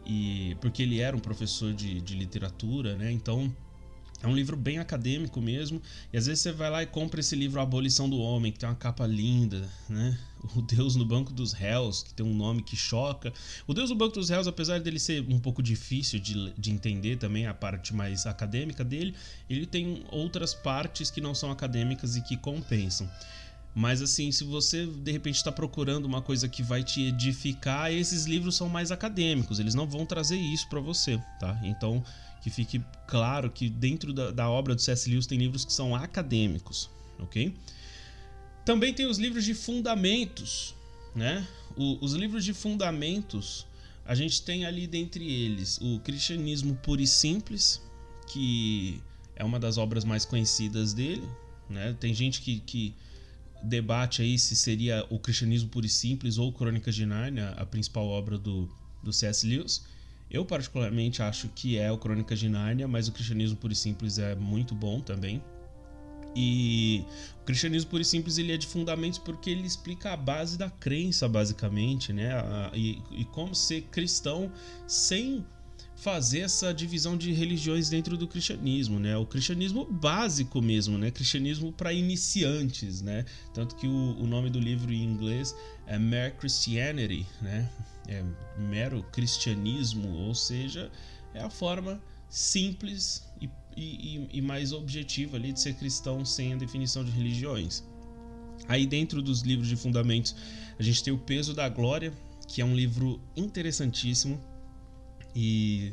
e 0.07 0.57
porque 0.61 0.85
ele 0.85 1.01
era 1.01 1.17
um 1.17 1.21
professor 1.21 1.73
de, 1.75 2.01
de 2.01 2.15
literatura, 2.15 2.97
né? 2.97 3.11
Então 3.11 3.53
é 4.23 4.29
um 4.29 4.35
livro 4.35 4.57
bem 4.57 4.79
acadêmico 4.79 5.41
mesmo. 5.41 5.83
E 6.13 6.17
às 6.17 6.27
vezes 6.27 6.43
você 6.43 6.53
vai 6.53 6.71
lá 6.71 6.83
e 6.83 6.87
compra 6.87 7.21
esse 7.21 7.35
livro 7.35 7.59
A 7.59 7.65
Abolição 7.65 8.09
do 8.09 8.19
Homem, 8.19 8.53
que 8.53 8.59
tem 8.59 8.69
uma 8.69 8.75
capa 8.75 9.07
linda, 9.07 9.69
né? 9.89 10.17
O 10.55 10.63
Deus 10.63 10.97
no 10.97 11.05
Banco 11.05 11.33
dos 11.33 11.53
Réus, 11.53 12.03
que 12.03 12.15
tem 12.15 12.25
um 12.25 12.35
nome 12.35 12.63
que 12.63 12.77
choca. 12.77 13.33
O 13.67 13.75
Deus 13.75 13.91
no 13.91 13.97
Banco 13.97 14.15
dos 14.15 14.29
Réus, 14.29 14.47
apesar 14.47 14.81
dele 14.81 14.99
ser 14.99 15.25
um 15.29 15.39
pouco 15.39 15.63
difícil 15.63 16.19
de, 16.21 16.53
de 16.57 16.71
entender 16.71 17.17
também, 17.17 17.47
a 17.47 17.55
parte 17.55 17.95
mais 17.95 18.27
acadêmica 18.27 18.85
dele, 18.85 19.15
ele 19.49 19.67
tem 19.67 20.05
outras 20.11 20.55
partes 20.55 21.11
que 21.11 21.21
não 21.21 21.35
são 21.35 21.51
acadêmicas 21.51 22.17
e 22.17 22.23
que 22.23 22.37
compensam. 22.37 23.09
Mas 23.75 24.03
assim, 24.03 24.31
se 24.31 24.45
você 24.45 24.87
de 24.87 25.13
repente 25.13 25.37
está 25.37 25.51
procurando 25.51 26.05
uma 26.05 26.21
coisa 26.21 26.49
que 26.49 26.63
vai 26.63 26.83
te 26.83 27.09
edificar, 27.09 27.91
esses 27.91 28.27
livros 28.27 28.55
são 28.55 28.69
mais 28.69 28.93
acadêmicos, 28.93 29.59
eles 29.59 29.75
não 29.75 29.87
vão 29.87 30.05
trazer 30.05 30.37
isso 30.37 30.69
para 30.69 30.81
você, 30.81 31.19
tá? 31.41 31.59
Então 31.63 32.05
que 32.43 32.51
fique 32.51 32.83
claro 33.07 33.49
que 33.51 33.71
dentro 33.71 34.13
da, 34.13 34.33
da 34.33 34.51
obra 34.51 34.75
do 34.75 34.81
C.S. 34.83 35.09
Lewis 35.09 35.27
tem 35.27 35.39
livros 35.39 35.65
que 35.65 35.73
são 35.73 35.95
acadêmicos, 35.95 36.91
ok? 37.19 37.55
Também 38.65 38.93
tem 38.93 39.07
os 39.07 39.19
livros 39.19 39.45
de 39.45 39.55
fundamentos, 39.55 40.75
né? 41.15 41.47
O, 41.77 42.05
os 42.05 42.15
livros 42.15 42.45
de 42.45 42.53
fundamentos, 42.53 43.67
a 44.05 44.15
gente 44.15 44.43
tem 44.43 44.65
ali 44.67 44.87
dentre 44.89 45.25
eles 45.25 45.79
o 45.81 46.01
Cristianismo 46.01 46.75
Puro 46.77 47.01
e 47.01 47.07
Simples, 47.07 47.81
que 48.27 49.01
é 49.37 49.45
uma 49.45 49.59
das 49.59 49.79
obras 49.79 50.05
mais 50.05 50.25
conhecidas 50.25 50.93
dele, 50.93 51.29
né? 51.71 51.97
Tem 52.01 52.13
gente 52.13 52.41
que, 52.41 52.59
que 52.61 52.93
debate 53.63 54.21
aí 54.21 54.37
se 54.37 54.57
seria 54.57 55.07
o 55.11 55.19
Cristianismo 55.19 55.69
Puro 55.69 55.87
e 55.87 55.89
Simples 55.89 56.39
ou 56.39 56.53
Crônicas 56.53 56.95
de 56.95 57.07
Nárnia 57.07 57.51
a 57.51 57.65
principal 57.65 58.07
obra 58.09 58.37
do, 58.37 58.69
do 59.01 59.13
C.S. 59.13 59.47
Lewis. 59.47 59.85
Eu, 60.33 60.45
particularmente, 60.47 61.23
acho 61.23 61.49
que 61.49 61.79
é 61.79 61.93
o 61.93 61.99
Crônicas 61.99 62.39
de 62.39 62.49
Nárnia, 62.49 62.89
mas 62.89 63.07
o 63.07 63.13
Cristianismo 63.13 63.57
Puro 63.57 63.73
e 63.73 63.77
Simples 63.77 64.19
é 64.19 64.35
muito 64.35 64.75
bom 64.75 65.01
também. 65.01 65.43
E 66.35 67.05
o 67.43 67.45
cristianismo 67.45 67.91
puro 67.91 68.03
e 68.03 68.05
simples 68.05 68.39
ele 68.39 68.53
é 68.53 68.57
de 68.57 68.67
fundamentos 68.67 69.19
porque 69.19 69.51
ele 69.51 69.67
explica 69.67 70.13
a 70.13 70.17
base 70.17 70.57
da 70.57 70.71
crença, 70.71 71.29
basicamente, 71.29 72.13
né? 72.13 72.31
E, 72.73 73.03
e 73.11 73.25
como 73.27 73.55
ser 73.55 73.83
cristão 73.91 74.51
sem 74.87 75.45
fazer 76.03 76.41
essa 76.41 76.75
divisão 76.75 77.17
de 77.17 77.33
religiões 77.33 77.89
dentro 77.89 78.17
do 78.17 78.27
cristianismo, 78.27 78.99
né? 78.99 79.17
O 79.17 79.25
cristianismo 79.25 79.85
básico 79.85 80.61
mesmo, 80.61 80.99
né? 80.99 81.13
Cristianismo 81.13 81.73
para 81.73 81.93
iniciantes, 81.93 83.01
né? 83.01 83.25
Tanto 83.55 83.77
que 83.77 83.87
o, 83.87 84.17
o, 84.19 84.27
nome 84.27 84.51
do 84.51 84.59
livro 84.59 84.93
em 84.93 85.05
inglês 85.05 85.55
é 85.87 86.01
Mere 86.01 86.35
Christianity, 86.35 87.25
né? 87.41 87.71
É 88.09 88.25
mero 88.59 89.05
cristianismo, 89.13 90.09
ou 90.09 90.35
seja, 90.35 90.91
é 91.35 91.41
a 91.41 91.49
forma 91.49 92.03
simples 92.29 93.25
e, 93.41 93.49
e, 93.77 94.29
e 94.33 94.43
mais 94.43 94.73
objetiva 94.73 95.37
ali 95.37 95.53
de 95.53 95.61
ser 95.61 95.75
cristão 95.75 96.25
sem 96.25 96.53
a 96.53 96.57
definição 96.57 97.05
de 97.05 97.13
religiões. 97.13 97.85
Aí 98.67 98.89
dentro 98.89 99.23
dos 99.23 99.43
livros 99.43 99.69
de 99.69 99.77
fundamentos 99.77 100.35
a 100.77 100.83
gente 100.83 101.05
tem 101.05 101.13
o 101.13 101.19
Peso 101.19 101.55
da 101.55 101.69
Glória, 101.69 102.13
que 102.49 102.61
é 102.61 102.65
um 102.65 102.75
livro 102.75 103.21
interessantíssimo 103.37 104.43
e 105.35 105.93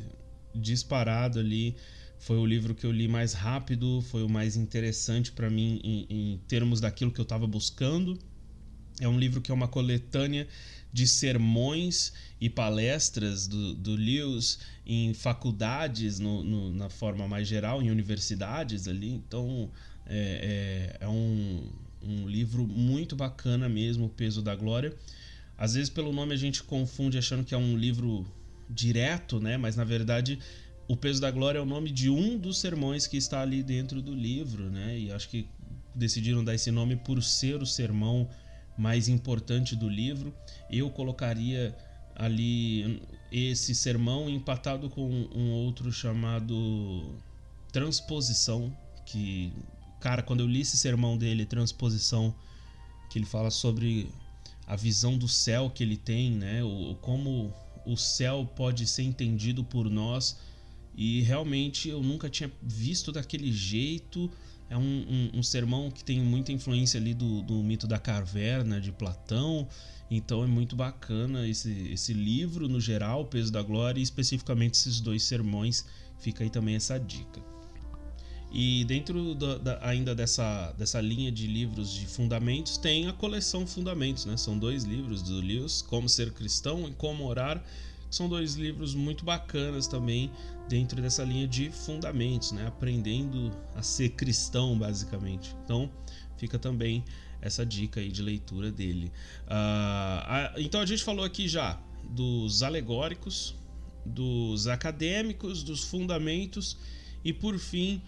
disparado 0.54 1.40
ali 1.40 1.76
foi 2.20 2.38
o 2.38 2.46
livro 2.46 2.76
que 2.76 2.86
eu 2.86 2.92
li 2.92 3.08
mais 3.08 3.34
rápido, 3.34 4.02
foi 4.02 4.24
o 4.24 4.30
mais 4.30 4.58
interessante 4.58 5.32
para 5.32 5.50
mim 5.50 5.80
em, 5.84 6.06
em, 6.10 6.38
termos 6.48 6.82
daquilo 6.82 7.12
que 7.12 7.20
eu 7.20 7.24
estava 7.24 7.48
buscando. 7.48 8.20
É 9.00 9.08
um 9.08 9.18
livro 9.18 9.40
que 9.40 9.50
é 9.50 9.54
uma 9.54 9.70
coletânea 9.70 10.46
de 10.92 11.08
sermões 11.08 12.12
e 12.42 12.50
palestras 12.50 13.48
do, 13.48 13.74
do 13.74 13.96
Lewis 13.96 14.60
em 14.86 15.14
faculdades, 15.14 16.20
no, 16.20 16.44
no, 16.44 16.74
na 16.74 16.90
forma 16.90 17.26
mais 17.26 17.48
geral, 17.48 17.82
em 17.82 17.90
universidades 17.90 18.88
ali. 18.88 19.10
Então 19.10 19.72
é, 20.06 20.98
é, 21.00 21.06
é 21.06 21.08
um, 21.08 21.72
um 22.02 22.28
livro 22.28 22.68
muito 22.68 23.16
bacana 23.16 23.70
mesmo, 23.70 24.06
O 24.06 24.10
Peso 24.10 24.42
da 24.42 24.56
Glória. 24.56 24.94
Às 25.58 25.74
vezes, 25.74 25.90
pelo 25.90 26.12
nome, 26.12 26.34
a 26.34 26.38
gente 26.38 26.64
confunde 26.64 27.18
achando 27.18 27.46
que 27.46 27.54
é 27.54 27.58
um 27.58 27.78
livro 27.78 28.26
direto, 28.70 29.40
né? 29.40 29.58
Mas 29.58 29.76
na 29.76 29.84
verdade, 29.84 30.40
o 30.88 30.96
peso 30.96 31.20
da 31.20 31.32
glória 31.32 31.60
é 31.60 31.62
o 31.62 31.66
nome 31.66 31.92
de 31.92 32.10
um 32.10 32.38
dos 32.38 32.60
sermões 32.60 33.08
que 33.08 33.18
está 33.18 33.42
ali 33.42 33.64
dentro 33.64 34.02
do 34.02 34.14
livro, 34.14 34.70
né? 34.70 34.98
E 34.98 35.12
acho 35.12 35.30
que 35.30 35.48
decidiram 35.94 36.44
dar 36.44 36.56
esse 36.56 36.72
nome 36.72 36.96
por 36.96 37.22
ser 37.24 37.62
o 37.62 37.66
sermão 37.66 38.30
mais 38.78 39.08
importante 39.08 39.76
do 39.76 39.90
livro. 39.90 40.34
Eu 40.70 40.90
colocaria 40.90 41.76
ali 42.16 43.02
esse 43.32 43.76
sermão 43.76 44.30
empatado 44.30 44.90
com 44.90 45.08
um 45.08 45.52
outro 45.52 45.92
chamado 45.92 47.16
Transposição, 47.72 48.76
que 49.06 49.54
cara, 50.00 50.24
quando 50.24 50.40
eu 50.40 50.48
li 50.48 50.62
esse 50.62 50.78
sermão 50.78 51.18
dele, 51.18 51.46
Transposição, 51.46 52.34
que 53.10 53.20
ele 53.20 53.26
fala 53.26 53.52
sobre 53.52 54.10
a 54.66 54.76
visão 54.76 55.18
do 55.18 55.28
céu 55.28 55.70
que 55.70 55.84
ele 55.84 55.98
tem, 55.98 56.32
né? 56.32 56.64
O, 56.64 56.96
como 57.02 57.54
o 57.92 57.98
céu 57.98 58.48
pode 58.56 58.86
ser 58.88 59.04
entendido 59.04 59.64
por 59.64 59.90
nós. 59.90 60.38
E 60.96 61.22
realmente 61.22 61.90
eu 61.90 62.04
nunca 62.04 62.30
tinha 62.30 62.52
visto 62.62 63.12
daquele 63.12 63.52
jeito. 63.52 64.30
É 64.70 64.78
um, 64.78 64.82
um, 65.34 65.40
um 65.40 65.44
sermão 65.44 65.90
que 65.90 66.04
tem 66.04 66.20
muita 66.20 66.52
influência 66.52 67.00
ali 67.00 67.14
do, 67.14 67.42
do 67.42 67.64
mito 67.64 67.88
da 67.88 67.98
caverna 67.98 68.80
de 68.80 68.92
Platão. 68.92 69.68
Então 70.12 70.44
é 70.44 70.48
muito 70.48 70.76
bacana 70.76 71.48
esse, 71.48 71.72
esse 71.92 72.14
livro 72.14 72.68
no 72.68 72.82
geral, 72.82 73.22
o 73.22 73.26
Peso 73.26 73.52
da 73.52 73.62
Glória, 73.62 74.00
e 74.00 74.04
especificamente 74.04 74.74
esses 74.76 75.00
dois 75.00 75.24
sermões. 75.24 75.86
Fica 76.20 76.44
aí 76.44 76.50
também 76.50 76.76
essa 76.76 77.00
dica. 77.00 77.49
E 78.52 78.84
dentro 78.86 79.36
da, 79.36 79.58
da, 79.58 79.88
ainda 79.88 80.16
dessa, 80.16 80.74
dessa 80.78 81.00
linha 81.00 81.32
de 81.32 81.46
livros 81.46 81.94
de 81.94 82.08
fundamentos, 82.08 82.78
tem 82.78 83.08
a 83.08 83.14
coleção 83.14 83.68
Fundamentos, 83.68 84.26
né? 84.26 84.38
São 84.38 84.58
dois 84.58 84.84
livros 84.84 85.22
do 85.22 85.40
Lewis, 85.40 85.84
Como 85.84 86.10
Ser 86.10 86.32
Cristão 86.32 86.88
e 86.88 86.92
Como 86.94 87.26
Orar. 87.26 87.64
São 88.10 88.28
dois 88.28 88.56
livros 88.56 88.96
muito 88.96 89.24
bacanas 89.24 89.86
também 89.86 90.32
dentro 90.68 91.00
dessa 91.00 91.24
linha 91.24 91.48
de 91.48 91.70
fundamentos, 91.70 92.52
né? 92.52 92.66
Aprendendo 92.66 93.52
a 93.76 93.84
ser 93.84 94.10
cristão, 94.10 94.78
basicamente. 94.78 95.56
Então, 95.64 95.88
fica 96.38 96.58
também 96.58 97.04
essa 97.40 97.64
dica 97.64 98.00
aí 98.00 98.12
de 98.12 98.24
leitura 98.24 98.72
dele. 98.72 99.12
Uh, 99.46 99.52
a, 100.26 100.54
então, 100.58 100.82
a 100.82 100.88
gente 100.88 101.04
falou 101.04 101.24
aqui 101.24 101.48
já 101.48 101.80
dos 102.10 102.64
alegóricos, 102.64 103.56
dos 104.04 104.68
acadêmicos, 104.68 105.62
dos 105.62 105.84
fundamentos 105.84 106.78
e, 107.24 107.32
por 107.32 107.60
fim, 107.60 108.02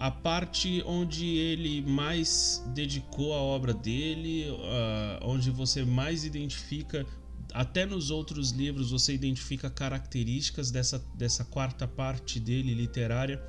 a 0.00 0.10
parte 0.10 0.82
onde 0.86 1.26
ele 1.26 1.82
mais 1.82 2.64
dedicou 2.68 3.34
a 3.34 3.36
obra 3.36 3.74
dele, 3.74 4.46
uh, 4.48 5.28
onde 5.28 5.50
você 5.50 5.84
mais 5.84 6.24
identifica, 6.24 7.04
até 7.52 7.84
nos 7.84 8.10
outros 8.10 8.50
livros 8.50 8.92
você 8.92 9.12
identifica 9.12 9.68
características 9.68 10.70
dessa, 10.70 11.04
dessa 11.12 11.44
quarta 11.44 11.86
parte 11.86 12.40
dele 12.40 12.72
literária, 12.72 13.42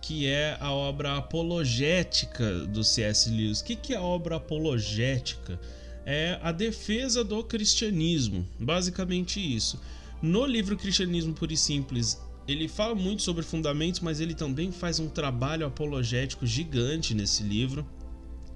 que 0.00 0.26
é 0.26 0.56
a 0.60 0.72
obra 0.72 1.18
apologética 1.18 2.60
do 2.60 2.82
C.S. 2.82 3.28
Lewis. 3.28 3.60
O 3.60 3.64
que, 3.64 3.76
que 3.76 3.92
é 3.92 3.98
a 3.98 4.02
obra 4.02 4.36
apologética? 4.36 5.60
É 6.06 6.38
a 6.42 6.52
defesa 6.52 7.22
do 7.22 7.44
cristianismo, 7.44 8.48
basicamente 8.58 9.38
isso. 9.38 9.78
No 10.22 10.46
livro 10.46 10.74
Cristianismo 10.74 11.34
Puro 11.34 11.52
e 11.52 11.56
Simples, 11.56 12.18
ele 12.52 12.68
fala 12.68 12.94
muito 12.94 13.22
sobre 13.22 13.42
fundamentos, 13.42 14.00
mas 14.00 14.20
ele 14.20 14.34
também 14.34 14.70
faz 14.70 14.98
um 14.98 15.08
trabalho 15.08 15.66
apologético 15.66 16.46
gigante 16.46 17.14
nesse 17.14 17.42
livro. 17.42 17.86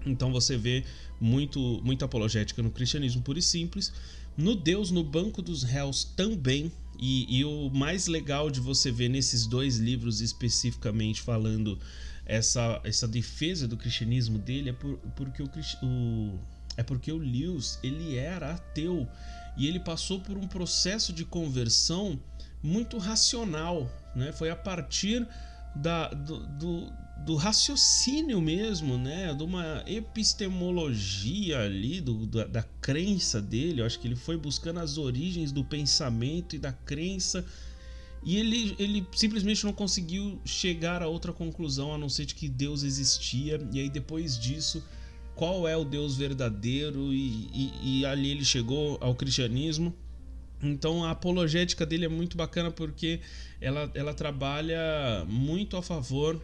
Então 0.05 0.33
você 0.33 0.57
vê 0.57 0.85
muito, 1.21 1.81
muita 1.83 2.05
apologética 2.05 2.63
no 2.63 2.71
cristianismo 2.71 3.23
puro 3.23 3.39
e 3.39 3.43
simples. 3.43 3.93
No 4.37 4.55
Deus 4.55 4.91
no 4.91 5.03
Banco 5.03 5.41
dos 5.43 5.63
Réus 5.63 6.05
também. 6.05 6.71
E, 6.99 7.39
e 7.39 7.45
o 7.45 7.69
mais 7.69 8.07
legal 8.07 8.51
de 8.51 8.59
você 8.59 8.91
ver 8.91 9.11
nesses 9.11 9.47
dois 9.47 9.77
livros 9.77 10.23
especificamente 10.23 11.21
falando 11.21 11.79
essa, 12.25 12.81
essa 12.85 13.07
defesa 13.07 13.69
do 13.69 13.77
cristianismo 13.77 14.39
dele 14.39 14.71
é 14.71 14.73
por, 14.73 14.97
porque 15.15 15.43
o, 15.43 15.51
o, 15.83 16.39
é 16.75 16.83
porque 16.83 17.13
o 17.13 17.19
Lewis 17.19 17.79
ele 17.83 18.17
era 18.17 18.55
ateu 18.55 19.07
e 19.57 19.67
ele 19.67 19.79
passou 19.79 20.21
por 20.21 20.37
um 20.37 20.47
processo 20.47 21.13
de 21.13 21.25
conversão 21.25 22.19
muito 22.67 22.99
racional, 22.99 23.89
né? 24.15 24.33
Foi 24.33 24.51
a 24.51 24.57
partir 24.57 25.27
da, 25.75 26.09
do, 26.09 26.47
do, 26.47 26.93
do, 27.19 27.37
raciocínio 27.37 28.41
mesmo, 28.41 28.99
né? 28.99 29.33
De 29.33 29.43
uma 29.43 29.85
epistemologia 29.87 31.61
ali, 31.61 32.01
do, 32.01 32.27
da, 32.27 32.45
da 32.45 32.63
crença 32.81 33.41
dele. 33.41 33.81
Eu 33.81 33.87
acho 33.87 34.01
que 34.01 34.09
ele 34.09 34.17
foi 34.17 34.37
buscando 34.37 34.81
as 34.81 34.99
origens 34.99 35.53
do 35.53 35.65
pensamento 35.65 36.57
e 36.57 36.59
da 36.59 36.73
crença. 36.73 37.45
E 38.25 38.37
ele, 38.37 38.75
ele 38.79 39.07
simplesmente 39.15 39.65
não 39.65 39.73
conseguiu 39.73 40.41
chegar 40.45 41.03
a 41.03 41.07
outra 41.07 41.33
conclusão 41.33 41.95
a 41.95 41.99
não 41.99 42.09
ser 42.09 42.27
de 42.27 42.35
que 42.35 42.49
Deus 42.49 42.83
existia. 42.83 43.61
E 43.73 43.79
aí 43.79 43.89
depois 43.89 44.37
disso, 44.37 44.83
qual 45.37 45.69
é 45.69 45.77
o 45.77 45.85
Deus 45.85 46.17
verdadeiro? 46.17 47.13
E, 47.13 47.49
e, 47.55 48.01
e 48.01 48.07
ali 48.07 48.31
ele 48.31 48.45
chegou 48.45 48.99
ao 49.01 49.15
cristianismo 49.15 49.95
então 50.63 51.05
a 51.05 51.11
apologética 51.11 51.85
dele 51.85 52.07
é 52.07 52.09
muito 52.09 52.37
bacana 52.37 52.71
porque 52.71 53.21
ela, 53.61 53.91
ela 53.95 54.15
trabalha 54.15 55.25
muito 55.29 55.77
a 55.77 55.83
favor 55.83 56.41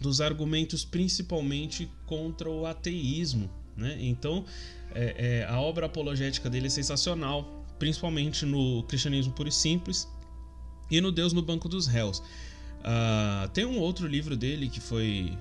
dos 0.00 0.20
argumentos 0.20 0.84
principalmente 0.84 1.90
contra 2.06 2.48
o 2.50 2.66
ateísmo. 2.66 3.50
Né? 3.76 3.96
Então 4.00 4.44
é, 4.94 5.42
é, 5.42 5.44
a 5.48 5.60
obra 5.60 5.86
apologética 5.86 6.50
dele 6.50 6.66
é 6.66 6.70
sensacional, 6.70 7.64
principalmente 7.78 8.44
no 8.44 8.82
Cristianismo 8.84 9.32
Puro 9.32 9.48
e 9.48 9.52
Simples 9.52 10.08
e 10.90 11.00
no 11.00 11.12
Deus 11.12 11.32
no 11.32 11.42
Banco 11.42 11.68
dos 11.68 11.86
Réus. 11.86 12.22
Uh, 12.78 13.48
tem 13.52 13.64
um 13.64 13.78
outro 13.78 14.06
livro 14.06 14.36
dele 14.36 14.68
que 14.68 14.80
foi, 14.80 15.36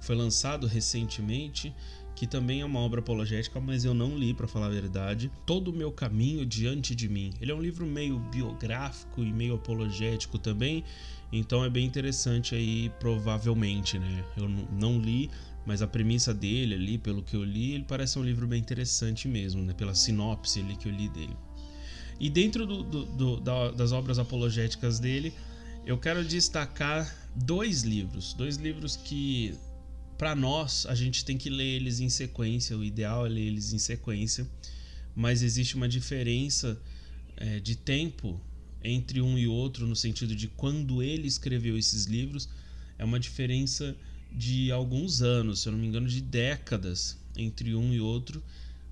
foi 0.00 0.16
lançado 0.16 0.66
recentemente 0.66 1.72
que 2.18 2.26
também 2.26 2.62
é 2.62 2.64
uma 2.64 2.80
obra 2.80 2.98
apologética, 2.98 3.60
mas 3.60 3.84
eu 3.84 3.94
não 3.94 4.18
li 4.18 4.34
para 4.34 4.48
falar 4.48 4.66
a 4.66 4.70
verdade. 4.70 5.30
Todo 5.46 5.68
o 5.68 5.72
meu 5.72 5.92
caminho 5.92 6.44
diante 6.44 6.92
de 6.92 7.08
mim. 7.08 7.32
Ele 7.40 7.52
é 7.52 7.54
um 7.54 7.62
livro 7.62 7.86
meio 7.86 8.18
biográfico 8.18 9.22
e 9.22 9.32
meio 9.32 9.54
apologético 9.54 10.36
também, 10.36 10.82
então 11.32 11.64
é 11.64 11.70
bem 11.70 11.86
interessante 11.86 12.56
aí, 12.56 12.90
provavelmente, 12.98 14.00
né? 14.00 14.24
Eu 14.36 14.48
não 14.48 14.98
li, 14.98 15.30
mas 15.64 15.80
a 15.80 15.86
premissa 15.86 16.34
dele 16.34 16.74
ali, 16.74 16.98
pelo 16.98 17.22
que 17.22 17.36
eu 17.36 17.44
li, 17.44 17.74
ele 17.74 17.84
parece 17.84 18.18
um 18.18 18.24
livro 18.24 18.48
bem 18.48 18.58
interessante 18.58 19.28
mesmo, 19.28 19.62
né? 19.62 19.72
Pela 19.72 19.94
sinopse 19.94 20.58
ali 20.58 20.74
que 20.74 20.88
eu 20.88 20.92
li 20.92 21.08
dele. 21.08 21.36
E 22.18 22.28
dentro 22.28 22.66
do, 22.66 22.82
do, 22.82 23.04
do, 23.04 23.36
da, 23.40 23.70
das 23.70 23.92
obras 23.92 24.18
apologéticas 24.18 24.98
dele, 24.98 25.32
eu 25.86 25.96
quero 25.96 26.24
destacar 26.24 27.14
dois 27.32 27.82
livros, 27.82 28.34
dois 28.34 28.56
livros 28.56 28.96
que 28.96 29.54
para 30.18 30.34
nós, 30.34 30.84
a 30.86 30.96
gente 30.96 31.24
tem 31.24 31.38
que 31.38 31.48
ler 31.48 31.76
eles 31.76 32.00
em 32.00 32.08
sequência, 32.08 32.76
o 32.76 32.84
ideal 32.84 33.24
é 33.24 33.28
ler 33.28 33.46
eles 33.46 33.72
em 33.72 33.78
sequência, 33.78 34.46
mas 35.14 35.42
existe 35.42 35.76
uma 35.76 35.88
diferença 35.88 36.78
é, 37.36 37.60
de 37.60 37.76
tempo 37.76 38.40
entre 38.82 39.22
um 39.22 39.38
e 39.38 39.46
outro, 39.46 39.86
no 39.86 39.94
sentido 39.94 40.34
de 40.34 40.48
quando 40.48 41.02
ele 41.02 41.28
escreveu 41.28 41.78
esses 41.78 42.04
livros, 42.06 42.48
é 42.98 43.04
uma 43.04 43.20
diferença 43.20 43.96
de 44.32 44.72
alguns 44.72 45.22
anos, 45.22 45.60
se 45.60 45.68
eu 45.68 45.72
não 45.72 45.78
me 45.78 45.86
engano, 45.86 46.08
de 46.08 46.20
décadas 46.20 47.16
entre 47.36 47.74
um 47.76 47.94
e 47.94 48.00
outro. 48.00 48.42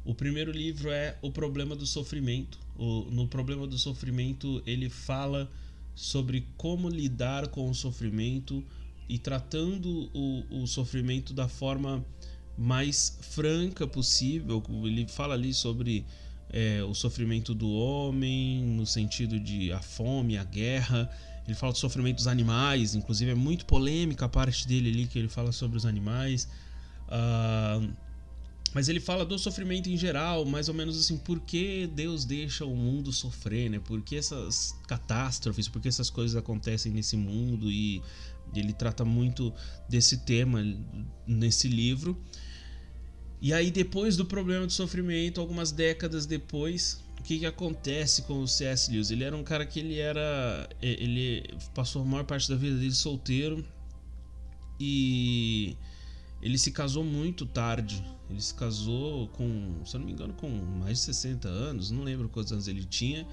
O 0.04 0.14
primeiro 0.14 0.52
livro 0.52 0.90
é 0.90 1.18
O 1.20 1.32
Problema 1.32 1.74
do 1.74 1.86
Sofrimento. 1.86 2.58
O, 2.76 3.02
no 3.10 3.26
Problema 3.26 3.66
do 3.66 3.76
Sofrimento, 3.76 4.62
ele 4.64 4.88
fala 4.88 5.50
sobre 5.94 6.46
como 6.56 6.88
lidar 6.88 7.48
com 7.48 7.68
o 7.68 7.74
sofrimento 7.74 8.62
e 9.08 9.18
tratando 9.18 10.10
o, 10.12 10.62
o 10.62 10.66
sofrimento 10.66 11.32
da 11.32 11.48
forma 11.48 12.04
mais 12.56 13.18
franca 13.20 13.86
possível. 13.86 14.62
Ele 14.84 15.06
fala 15.06 15.34
ali 15.34 15.52
sobre 15.52 16.04
é, 16.50 16.82
o 16.82 16.94
sofrimento 16.94 17.54
do 17.54 17.70
homem, 17.70 18.62
no 18.64 18.86
sentido 18.86 19.38
de 19.38 19.72
a 19.72 19.80
fome, 19.80 20.36
a 20.36 20.44
guerra. 20.44 21.10
Ele 21.46 21.54
fala 21.54 21.72
do 21.72 21.78
sofrimento 21.78 22.16
dos 22.16 22.26
animais, 22.26 22.94
inclusive 22.94 23.30
é 23.30 23.34
muito 23.34 23.66
polêmica 23.66 24.24
a 24.24 24.28
parte 24.28 24.66
dele 24.66 24.90
ali 24.90 25.06
que 25.06 25.18
ele 25.18 25.28
fala 25.28 25.52
sobre 25.52 25.76
os 25.76 25.86
animais. 25.86 26.48
Uh, 27.06 27.92
mas 28.74 28.88
ele 28.88 29.00
fala 29.00 29.24
do 29.24 29.38
sofrimento 29.38 29.88
em 29.88 29.96
geral, 29.96 30.44
mais 30.44 30.68
ou 30.68 30.74
menos 30.74 31.00
assim, 31.00 31.16
por 31.16 31.40
que 31.40 31.86
Deus 31.86 32.24
deixa 32.24 32.64
o 32.64 32.76
mundo 32.76 33.10
sofrer, 33.12 33.70
né? 33.70 33.78
Por 33.78 34.02
que 34.02 34.16
essas 34.16 34.74
catástrofes, 34.86 35.66
por 35.66 35.80
que 35.80 35.88
essas 35.88 36.10
coisas 36.10 36.36
acontecem 36.36 36.92
nesse 36.92 37.16
mundo 37.16 37.70
e 37.70 38.02
ele 38.54 38.72
trata 38.72 39.04
muito 39.04 39.52
desse 39.88 40.18
tema 40.18 40.62
nesse 41.26 41.68
livro. 41.68 42.20
E 43.40 43.52
aí, 43.52 43.70
depois 43.70 44.16
do 44.16 44.24
problema 44.24 44.66
do 44.66 44.72
sofrimento, 44.72 45.40
algumas 45.40 45.70
décadas 45.70 46.24
depois, 46.24 47.04
o 47.18 47.22
que, 47.22 47.38
que 47.38 47.46
acontece 47.46 48.22
com 48.22 48.40
o 48.40 48.48
C.S. 48.48 48.90
Lewis? 48.90 49.10
Ele 49.10 49.24
era 49.24 49.36
um 49.36 49.44
cara 49.44 49.66
que 49.66 49.80
ele 49.80 49.98
era. 49.98 50.68
Ele 50.80 51.44
passou 51.74 52.02
a 52.02 52.04
maior 52.04 52.24
parte 52.24 52.48
da 52.48 52.56
vida 52.56 52.76
dele 52.76 52.92
solteiro. 52.92 53.64
E 54.78 55.76
ele 56.40 56.58
se 56.58 56.70
casou 56.70 57.04
muito 57.04 57.44
tarde. 57.46 58.02
Ele 58.28 58.40
se 58.40 58.54
casou 58.54 59.28
com, 59.28 59.80
se 59.84 59.94
eu 59.94 60.00
não 60.00 60.06
me 60.06 60.12
engano, 60.12 60.34
com 60.34 60.48
mais 60.48 60.98
de 60.98 61.04
60 61.04 61.48
anos. 61.48 61.90
Não 61.90 62.02
lembro 62.02 62.28
quantos 62.28 62.52
anos 62.52 62.68
ele 62.68 62.84
tinha. 62.84 63.26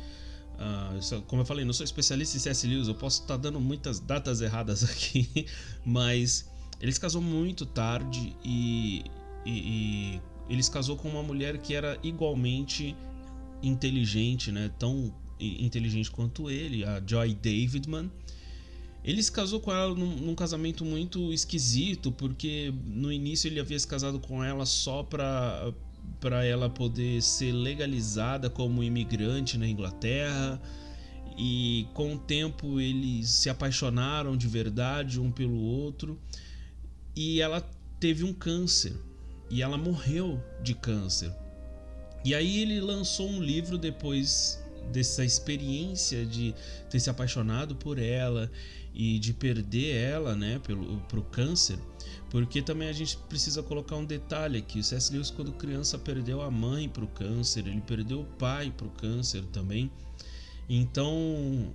Uh, 0.64 1.22
como 1.24 1.42
eu 1.42 1.46
falei, 1.46 1.66
não 1.66 1.74
sou 1.74 1.84
especialista 1.84 2.38
em 2.38 2.40
C.S. 2.40 2.66
Lewis, 2.66 2.88
eu 2.88 2.96
posso 2.96 3.22
estar 3.22 3.36
dando 3.38 3.60
muitas 3.60 4.00
datas 4.00 4.40
erradas 4.40 4.84
aqui, 4.90 5.46
mas 5.84 6.50
ele 6.80 6.92
se 6.92 7.00
casou 7.00 7.22
muito 7.22 7.66
tarde 7.66 8.36
e, 8.44 9.04
e, 9.46 9.52
e 9.52 10.22
ele 10.50 10.64
se 10.64 10.72
casou 10.72 10.96
com 10.96 11.10
uma 11.10 11.24
mulher 11.24 11.58
que 11.58 11.74
era 11.74 11.98
igualmente 12.04 12.96
inteligente, 13.62 14.52
né? 14.52 14.72
Tão 14.78 15.14
inteligente 15.40 16.10
quanto 16.10 16.50
ele, 16.50 16.84
a 16.86 17.02
Joy 17.06 17.34
Davidman. 17.36 18.10
Ele 19.04 19.22
se 19.22 19.32
casou 19.32 19.60
com 19.60 19.72
ela 19.72 19.94
num, 19.94 20.16
num, 20.16 20.36
casamento 20.36 20.86
muito 20.86 21.34
esquisito, 21.34 22.10
porque 22.12 22.74
no 22.86 23.12
início 23.12 23.50
ele 23.50 23.60
havia 23.60 23.78
se 23.78 23.86
casado 23.86 24.18
com 24.18 24.42
ela 24.42 24.66
só 24.66 25.04
pra, 25.04 25.74
para 26.20 26.46
ela 26.46 26.70
poder 26.70 27.22
ser 27.22 27.52
legalizada 27.52 28.50
como 28.50 28.84
imigrante 28.84 29.58
na 29.58 29.68
Inglaterra. 29.68 30.62
E 31.38 31.88
com 31.94 32.14
o 32.14 32.20
tempo 32.20 32.80
eles 32.80 33.30
se 33.30 33.50
apaixonaram 33.50 34.38
de 34.38 34.48
verdade 34.48 35.20
um 35.20 35.32
pelo 35.32 35.60
outro. 35.60 36.20
E 37.16 37.42
ela 37.42 37.62
teve 38.00 38.24
um 38.24 38.34
câncer. 38.34 38.94
E 39.50 39.62
ela 39.62 39.78
morreu 39.78 40.42
de 40.62 40.74
câncer. 40.74 41.32
E 42.24 42.34
aí 42.34 42.62
ele 42.62 42.80
lançou 42.80 43.28
um 43.28 43.42
livro 43.42 43.78
depois 43.78 44.64
dessa 44.92 45.26
experiência 45.26 46.26
de 46.26 46.56
ter 46.90 47.00
se 47.00 47.10
apaixonado 47.10 47.76
por 47.76 48.00
ela 48.00 48.50
e 48.94 49.18
de 49.18 49.34
perder 49.34 49.96
ela, 49.96 50.36
né, 50.36 50.60
pelo 50.60 51.00
pro 51.02 51.24
câncer, 51.24 51.80
porque 52.30 52.62
também 52.62 52.88
a 52.88 52.94
gente 52.94 53.18
precisa 53.18 53.64
colocar 53.64 53.96
um 53.96 54.06
detalhe 54.06 54.60
aqui. 54.60 54.80
O 54.80 54.84
C.S. 54.84 55.12
Lewis 55.12 55.32
quando 55.32 55.52
criança 55.54 55.98
perdeu 55.98 56.42
a 56.42 56.52
mãe 56.52 56.88
pro 56.88 57.08
câncer, 57.08 57.68
ele 57.68 57.82
perdeu 57.82 58.22
o 58.22 58.26
pai 58.26 58.72
pro 58.72 58.90
câncer 58.90 59.44
também. 59.46 59.92
Então, 60.70 61.74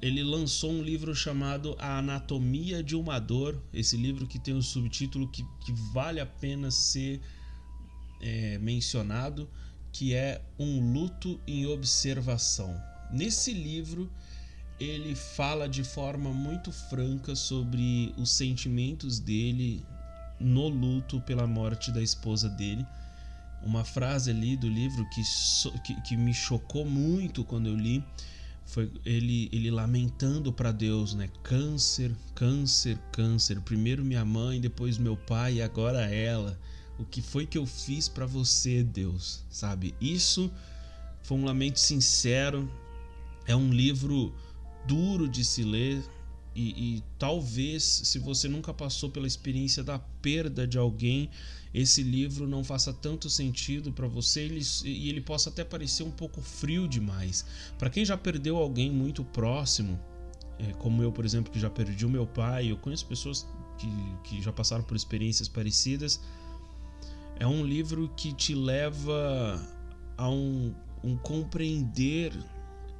ele 0.00 0.22
lançou 0.22 0.72
um 0.72 0.82
livro 0.82 1.14
chamado 1.14 1.76
A 1.78 1.98
Anatomia 1.98 2.82
de 2.82 2.96
uma 2.96 3.18
Dor. 3.18 3.60
Esse 3.72 3.96
livro 3.96 4.26
que 4.26 4.38
tem 4.38 4.54
um 4.54 4.62
subtítulo 4.62 5.28
que, 5.28 5.44
que 5.64 5.72
vale 5.92 6.18
a 6.18 6.26
pena 6.26 6.70
ser 6.70 7.20
é, 8.20 8.58
mencionado, 8.58 9.48
que 9.92 10.14
é 10.14 10.42
Um 10.58 10.92
Luto 10.92 11.40
em 11.46 11.66
Observação. 11.66 12.74
Nesse 13.12 13.52
livro, 13.52 14.10
ele 14.82 15.14
fala 15.14 15.68
de 15.68 15.84
forma 15.84 16.30
muito 16.30 16.72
franca 16.72 17.34
sobre 17.36 18.12
os 18.16 18.30
sentimentos 18.30 19.18
dele 19.18 19.84
no 20.40 20.68
luto 20.68 21.20
pela 21.20 21.46
morte 21.46 21.92
da 21.92 22.02
esposa 22.02 22.48
dele. 22.48 22.84
Uma 23.62 23.84
frase 23.84 24.30
ali 24.30 24.56
do 24.56 24.68
livro 24.68 25.08
que, 25.10 25.22
que, 25.84 26.00
que 26.02 26.16
me 26.16 26.34
chocou 26.34 26.84
muito 26.84 27.44
quando 27.44 27.68
eu 27.68 27.76
li 27.76 28.04
foi 28.64 28.90
ele, 29.04 29.48
ele 29.52 29.70
lamentando 29.70 30.52
para 30.52 30.72
Deus, 30.72 31.14
né? 31.14 31.28
Câncer, 31.42 32.10
câncer, 32.34 32.98
câncer. 33.12 33.60
Primeiro 33.60 34.04
minha 34.04 34.24
mãe, 34.24 34.60
depois 34.60 34.98
meu 34.98 35.16
pai 35.16 35.54
e 35.54 35.62
agora 35.62 36.06
ela. 36.06 36.58
O 36.98 37.04
que 37.04 37.20
foi 37.20 37.46
que 37.46 37.58
eu 37.58 37.66
fiz 37.66 38.08
para 38.08 38.26
você, 38.26 38.82
Deus? 38.82 39.44
Sabe? 39.50 39.94
Isso 40.00 40.50
foi 41.22 41.38
um 41.38 41.44
lamento 41.44 41.78
sincero. 41.78 42.70
É 43.46 43.54
um 43.54 43.70
livro 43.70 44.34
duro 44.86 45.28
de 45.28 45.44
se 45.44 45.62
ler 45.62 46.02
e, 46.54 46.96
e, 46.96 47.04
talvez 47.18 47.82
se 47.82 48.18
você 48.18 48.46
nunca 48.46 48.74
passou 48.74 49.08
pela 49.08 49.26
experiência 49.26 49.82
da 49.82 49.98
perda 49.98 50.66
de 50.66 50.76
alguém, 50.76 51.30
esse 51.72 52.02
livro 52.02 52.46
não 52.46 52.62
faça 52.62 52.92
tanto 52.92 53.30
sentido 53.30 53.90
para 53.90 54.06
você 54.06 54.42
ele, 54.42 54.60
e 54.84 55.08
ele 55.08 55.22
possa 55.22 55.48
até 55.48 55.64
parecer 55.64 56.02
um 56.02 56.10
pouco 56.10 56.42
frio 56.42 56.86
demais. 56.86 57.46
Para 57.78 57.88
quem 57.88 58.04
já 58.04 58.18
perdeu 58.18 58.58
alguém 58.58 58.90
muito 58.90 59.24
próximo, 59.24 59.98
é, 60.58 60.72
como 60.74 61.02
eu, 61.02 61.10
por 61.10 61.24
exemplo, 61.24 61.50
que 61.50 61.58
já 61.58 61.70
perdi 61.70 62.04
o 62.04 62.10
meu 62.10 62.26
pai, 62.26 62.70
eu 62.70 62.76
conheço 62.76 63.06
pessoas 63.06 63.46
que, 63.78 63.88
que 64.24 64.42
já 64.42 64.52
passaram 64.52 64.84
por 64.84 64.94
experiências 64.94 65.48
parecidas. 65.48 66.20
É 67.40 67.46
um 67.46 67.64
livro 67.64 68.12
que 68.14 68.34
te 68.34 68.54
leva 68.54 69.58
a 70.18 70.28
um, 70.28 70.74
um 71.02 71.16
compreender 71.16 72.32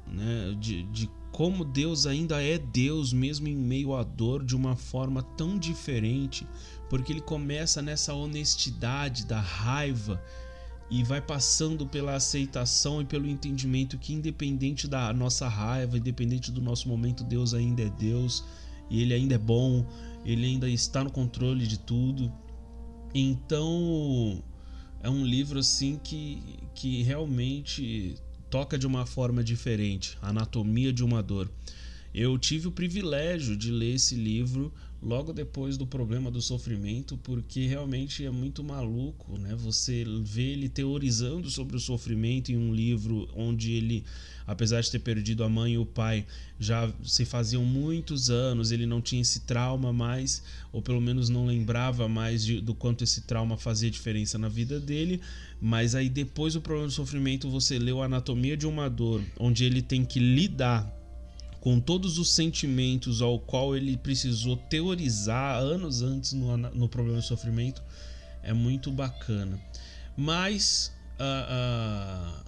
né, 0.07 0.57
de, 0.59 0.81
de 0.83 1.07
como 1.33 1.65
Deus 1.65 2.05
ainda 2.05 2.43
é 2.43 2.59
Deus, 2.59 3.11
mesmo 3.11 3.47
em 3.47 3.55
meio 3.55 3.95
à 3.95 4.03
dor, 4.03 4.45
de 4.45 4.55
uma 4.55 4.75
forma 4.75 5.23
tão 5.23 5.57
diferente, 5.57 6.47
porque 6.87 7.11
ele 7.11 7.21
começa 7.21 7.81
nessa 7.81 8.13
honestidade 8.13 9.25
da 9.25 9.39
raiva 9.39 10.23
e 10.91 11.03
vai 11.03 11.19
passando 11.19 11.87
pela 11.87 12.13
aceitação 12.13 13.01
e 13.01 13.05
pelo 13.05 13.27
entendimento 13.27 13.97
que, 13.97 14.13
independente 14.13 14.87
da 14.87 15.11
nossa 15.11 15.47
raiva, 15.47 15.97
independente 15.97 16.51
do 16.51 16.61
nosso 16.61 16.87
momento, 16.87 17.23
Deus 17.23 17.55
ainda 17.55 17.81
é 17.81 17.89
Deus 17.89 18.45
e 18.87 19.01
Ele 19.01 19.15
ainda 19.15 19.33
é 19.33 19.39
bom, 19.39 19.83
Ele 20.23 20.45
ainda 20.45 20.69
está 20.69 21.03
no 21.03 21.11
controle 21.11 21.65
de 21.65 21.79
tudo. 21.79 22.31
Então, 23.11 24.43
é 25.01 25.09
um 25.09 25.25
livro 25.25 25.57
assim 25.57 25.99
que, 26.03 26.43
que 26.75 27.01
realmente 27.01 28.21
toca 28.53 28.77
de 28.77 28.85
uma 28.85 29.03
forma 29.03 29.43
diferente, 29.43 30.15
Anatomia 30.21 30.93
de 30.93 31.03
uma 31.03 31.23
Dor. 31.23 31.49
Eu 32.13 32.37
tive 32.37 32.67
o 32.67 32.71
privilégio 32.71 33.57
de 33.57 33.71
ler 33.71 33.95
esse 33.95 34.13
livro 34.13 34.71
logo 35.03 35.33
depois 35.33 35.77
do 35.77 35.85
problema 35.85 36.31
do 36.31 36.41
sofrimento, 36.41 37.17
porque 37.17 37.67
realmente 37.67 38.25
é 38.25 38.31
muito 38.31 38.63
maluco, 38.63 39.37
né? 39.37 39.53
Você 39.55 40.05
vê 40.23 40.53
ele 40.53 40.69
teorizando 40.69 41.49
sobre 41.49 41.75
o 41.75 41.79
sofrimento 41.79 42.51
em 42.51 42.57
um 42.57 42.73
livro 42.73 43.27
onde 43.35 43.73
ele, 43.73 44.05
apesar 44.47 44.79
de 44.79 44.89
ter 44.89 44.99
perdido 44.99 45.43
a 45.43 45.49
mãe 45.49 45.73
e 45.73 45.77
o 45.77 45.85
pai, 45.85 46.25
já 46.57 46.89
se 47.03 47.25
faziam 47.25 47.65
muitos 47.65 48.29
anos, 48.29 48.71
ele 48.71 48.85
não 48.85 49.01
tinha 49.01 49.21
esse 49.21 49.41
trauma 49.41 49.91
mais, 49.91 50.41
ou 50.71 50.81
pelo 50.81 51.01
menos 51.01 51.27
não 51.27 51.45
lembrava 51.45 52.07
mais 52.07 52.45
de, 52.45 52.61
do 52.61 52.73
quanto 52.73 53.03
esse 53.03 53.21
trauma 53.21 53.57
fazia 53.57 53.91
diferença 53.91 54.37
na 54.37 54.47
vida 54.47 54.79
dele, 54.79 55.19
mas 55.61 55.95
aí 55.95 56.07
depois 56.07 56.53
do 56.53 56.61
problema 56.61 56.87
do 56.87 56.93
sofrimento 56.93 57.49
você 57.49 57.77
leu 57.77 58.01
a 58.01 58.05
Anatomia 58.05 58.55
de 58.55 58.65
uma 58.65 58.89
Dor, 58.89 59.21
onde 59.37 59.65
ele 59.65 59.81
tem 59.81 60.05
que 60.05 60.19
lidar 60.19 61.02
com 61.63 61.79
todos 61.79 62.19
os 62.19 62.29
sentimentos 62.29 63.21
ao 63.21 63.39
qual 63.39 63.73
ele 63.73 63.95
precisou 63.95 64.57
teorizar 64.57 65.61
anos 65.61 66.01
antes 66.01 66.33
no, 66.33 66.57
no 66.57 66.89
problema 66.89 67.19
do 67.19 67.23
sofrimento, 67.23 67.81
é 68.43 68.51
muito 68.51 68.91
bacana. 68.91 69.57
Mas 70.17 70.91
uh, 71.17 72.35
uh, 72.35 72.43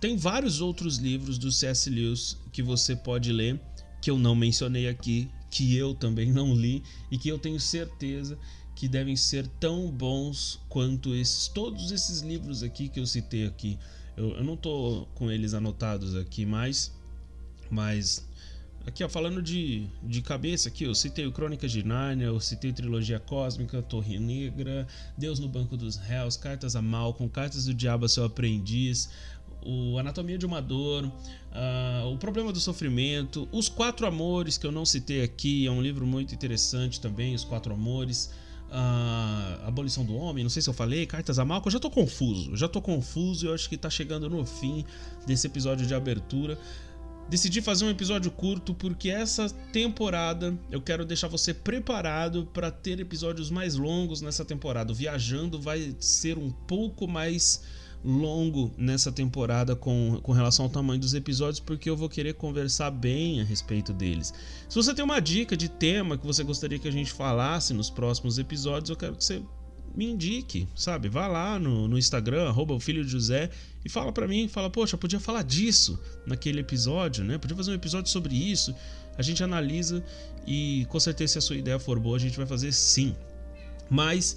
tem 0.00 0.16
vários 0.16 0.60
outros 0.60 0.98
livros 0.98 1.36
do 1.36 1.50
C.S. 1.50 1.90
Lewis 1.90 2.38
que 2.52 2.62
você 2.62 2.94
pode 2.94 3.32
ler, 3.32 3.60
que 4.00 4.08
eu 4.08 4.16
não 4.16 4.36
mencionei 4.36 4.88
aqui, 4.88 5.28
que 5.50 5.74
eu 5.74 5.92
também 5.92 6.30
não 6.30 6.54
li 6.54 6.84
e 7.10 7.18
que 7.18 7.28
eu 7.28 7.40
tenho 7.40 7.58
certeza 7.58 8.38
que 8.76 8.86
devem 8.86 9.16
ser 9.16 9.48
tão 9.58 9.90
bons 9.90 10.60
quanto 10.68 11.12
esses 11.12 11.48
todos 11.48 11.90
esses 11.90 12.20
livros 12.20 12.62
aqui 12.62 12.88
que 12.88 13.00
eu 13.00 13.06
citei 13.06 13.48
aqui. 13.48 13.76
Eu, 14.16 14.36
eu 14.36 14.44
não 14.44 14.54
estou 14.54 15.06
com 15.16 15.28
eles 15.28 15.54
anotados 15.54 16.14
aqui 16.14 16.46
mais, 16.46 16.94
mas 17.68 18.29
aqui 18.86 19.04
ó, 19.04 19.08
falando 19.08 19.42
de, 19.42 19.86
de 20.02 20.22
cabeça 20.22 20.68
aqui, 20.68 20.84
eu 20.84 20.94
citei 20.94 21.26
o 21.26 21.32
Crônicas 21.32 21.70
de 21.70 21.82
Nárnia, 21.82 22.26
eu 22.26 22.40
citei 22.40 22.72
Trilogia 22.72 23.18
Cósmica, 23.18 23.82
Torre 23.82 24.18
Negra, 24.18 24.86
Deus 25.16 25.38
no 25.38 25.48
Banco 25.48 25.76
dos 25.76 25.96
Réus, 25.96 26.36
Cartas 26.36 26.76
a 26.76 26.82
Malcolm, 26.82 27.30
Cartas 27.30 27.66
do 27.66 27.74
Diabo 27.74 28.06
a 28.06 28.08
Seu 28.08 28.24
Aprendiz, 28.24 29.10
o 29.62 29.98
Anatomia 29.98 30.38
de 30.38 30.46
uma 30.46 30.60
Dor, 30.60 31.04
uh, 31.04 32.06
O 32.06 32.16
Problema 32.16 32.52
do 32.52 32.60
Sofrimento, 32.60 33.48
Os 33.52 33.68
Quatro 33.68 34.06
Amores, 34.06 34.56
que 34.56 34.66
eu 34.66 34.72
não 34.72 34.86
citei 34.86 35.22
aqui, 35.22 35.66
é 35.66 35.70
um 35.70 35.82
livro 35.82 36.06
muito 36.06 36.34
interessante 36.34 37.00
também, 37.00 37.34
Os 37.34 37.44
Quatro 37.44 37.72
Amores 37.74 38.30
a 38.72 39.64
abolição 39.66 40.04
do 40.04 40.14
homem, 40.14 40.44
não 40.44 40.50
sei 40.50 40.62
se 40.62 40.70
eu 40.70 40.74
falei, 40.74 41.04
cartas 41.04 41.38
a 41.38 41.44
Malco, 41.44 41.68
eu 41.68 41.72
já 41.72 41.80
tô 41.80 41.90
confuso, 41.90 42.56
já 42.56 42.68
tô 42.68 42.80
confuso 42.80 43.44
e 43.44 43.48
eu 43.48 43.54
acho 43.54 43.68
que 43.68 43.76
tá 43.76 43.90
chegando 43.90 44.30
no 44.30 44.46
fim 44.46 44.84
desse 45.26 45.46
episódio 45.46 45.86
de 45.86 45.94
abertura. 45.94 46.56
Decidi 47.30 47.62
fazer 47.62 47.84
um 47.84 47.90
episódio 47.90 48.28
curto 48.28 48.74
porque 48.74 49.08
essa 49.08 49.48
temporada 49.72 50.58
eu 50.68 50.82
quero 50.82 51.04
deixar 51.04 51.28
você 51.28 51.54
preparado 51.54 52.44
para 52.52 52.72
ter 52.72 52.98
episódios 52.98 53.52
mais 53.52 53.76
longos 53.76 54.20
nessa 54.20 54.44
temporada. 54.44 54.90
O 54.90 54.94
Viajando 54.96 55.60
vai 55.60 55.94
ser 56.00 56.36
um 56.36 56.50
pouco 56.50 57.06
mais 57.06 57.62
longo 58.04 58.72
nessa 58.76 59.12
temporada 59.12 59.76
com, 59.76 60.18
com 60.24 60.32
relação 60.32 60.64
ao 60.64 60.70
tamanho 60.72 60.98
dos 60.98 61.14
episódios, 61.14 61.60
porque 61.60 61.88
eu 61.88 61.96
vou 61.96 62.08
querer 62.08 62.34
conversar 62.34 62.90
bem 62.90 63.40
a 63.40 63.44
respeito 63.44 63.92
deles. 63.92 64.34
Se 64.68 64.74
você 64.74 64.92
tem 64.92 65.04
uma 65.04 65.20
dica 65.20 65.56
de 65.56 65.68
tema 65.68 66.18
que 66.18 66.26
você 66.26 66.42
gostaria 66.42 66.80
que 66.80 66.88
a 66.88 66.92
gente 66.92 67.12
falasse 67.12 67.72
nos 67.72 67.90
próximos 67.90 68.38
episódios, 68.38 68.90
eu 68.90 68.96
quero 68.96 69.14
que 69.14 69.22
você 69.22 69.40
me 69.94 70.06
indique, 70.06 70.68
sabe? 70.74 71.08
Vá 71.08 71.26
lá 71.26 71.58
no, 71.58 71.88
no 71.88 71.98
Instagram, 71.98 72.48
arroba 72.48 72.74
o 72.74 72.80
filho 72.80 73.04
de 73.04 73.10
José, 73.10 73.50
e 73.84 73.88
fala 73.88 74.12
para 74.12 74.26
mim, 74.28 74.48
fala, 74.48 74.70
poxa, 74.70 74.96
podia 74.96 75.20
falar 75.20 75.42
disso 75.42 75.98
naquele 76.26 76.60
episódio, 76.60 77.24
né? 77.24 77.38
Podia 77.38 77.56
fazer 77.56 77.70
um 77.72 77.74
episódio 77.74 78.10
sobre 78.10 78.34
isso. 78.34 78.74
A 79.16 79.22
gente 79.22 79.42
analisa 79.42 80.02
e 80.46 80.86
com 80.88 80.98
certeza 81.00 81.32
se 81.32 81.38
a 81.38 81.40
sua 81.42 81.56
ideia 81.56 81.78
for 81.78 81.98
boa, 81.98 82.16
a 82.16 82.20
gente 82.20 82.36
vai 82.36 82.46
fazer 82.46 82.72
sim. 82.72 83.14
Mas 83.88 84.36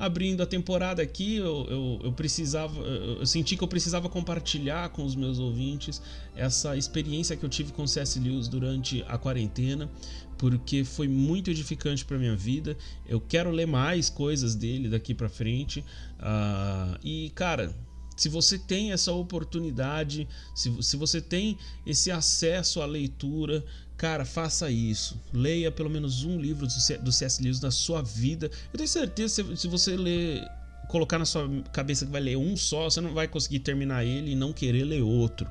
abrindo 0.00 0.42
a 0.42 0.46
temporada 0.46 1.02
aqui, 1.02 1.36
eu, 1.36 1.66
eu, 1.68 2.00
eu, 2.04 2.12
precisava, 2.12 2.80
eu 2.80 3.26
senti 3.26 3.54
que 3.54 3.62
eu 3.62 3.68
precisava 3.68 4.08
compartilhar 4.08 4.88
com 4.88 5.04
os 5.04 5.14
meus 5.14 5.38
ouvintes 5.38 6.00
essa 6.34 6.74
experiência 6.74 7.36
que 7.36 7.44
eu 7.44 7.50
tive 7.50 7.70
com 7.70 7.86
C.S. 7.86 8.18
Lewis 8.18 8.48
durante 8.48 9.04
a 9.06 9.18
quarentena, 9.18 9.90
porque 10.38 10.84
foi 10.84 11.06
muito 11.06 11.50
edificante 11.50 12.02
para 12.02 12.16
minha 12.16 12.34
vida. 12.34 12.78
Eu 13.06 13.20
quero 13.20 13.50
ler 13.50 13.66
mais 13.66 14.08
coisas 14.08 14.54
dele 14.54 14.88
daqui 14.88 15.12
para 15.12 15.28
frente. 15.28 15.80
Uh, 16.18 16.98
e 17.04 17.30
cara, 17.34 17.76
se 18.16 18.30
você 18.30 18.58
tem 18.58 18.92
essa 18.92 19.12
oportunidade, 19.12 20.26
se, 20.54 20.82
se 20.82 20.96
você 20.96 21.20
tem 21.20 21.58
esse 21.84 22.10
acesso 22.10 22.80
à 22.80 22.86
leitura, 22.86 23.62
cara, 24.00 24.24
faça 24.24 24.70
isso. 24.70 25.20
Leia 25.30 25.70
pelo 25.70 25.90
menos 25.90 26.24
um 26.24 26.40
livro 26.40 26.66
do 26.66 27.12
C.S. 27.12 27.42
Lewis 27.42 27.60
na 27.60 27.70
sua 27.70 28.00
vida. 28.00 28.50
Eu 28.72 28.78
tenho 28.78 28.88
certeza 28.88 29.44
que 29.44 29.54
se 29.58 29.68
você 29.68 29.94
ler 29.94 30.42
colocar 30.88 31.18
na 31.18 31.26
sua 31.26 31.46
cabeça 31.70 32.06
que 32.06 32.10
vai 32.10 32.22
ler 32.22 32.38
um 32.38 32.56
só, 32.56 32.88
você 32.88 32.98
não 32.98 33.12
vai 33.12 33.28
conseguir 33.28 33.58
terminar 33.58 34.02
ele 34.02 34.30
e 34.32 34.34
não 34.34 34.54
querer 34.54 34.84
ler 34.84 35.02
outro. 35.02 35.46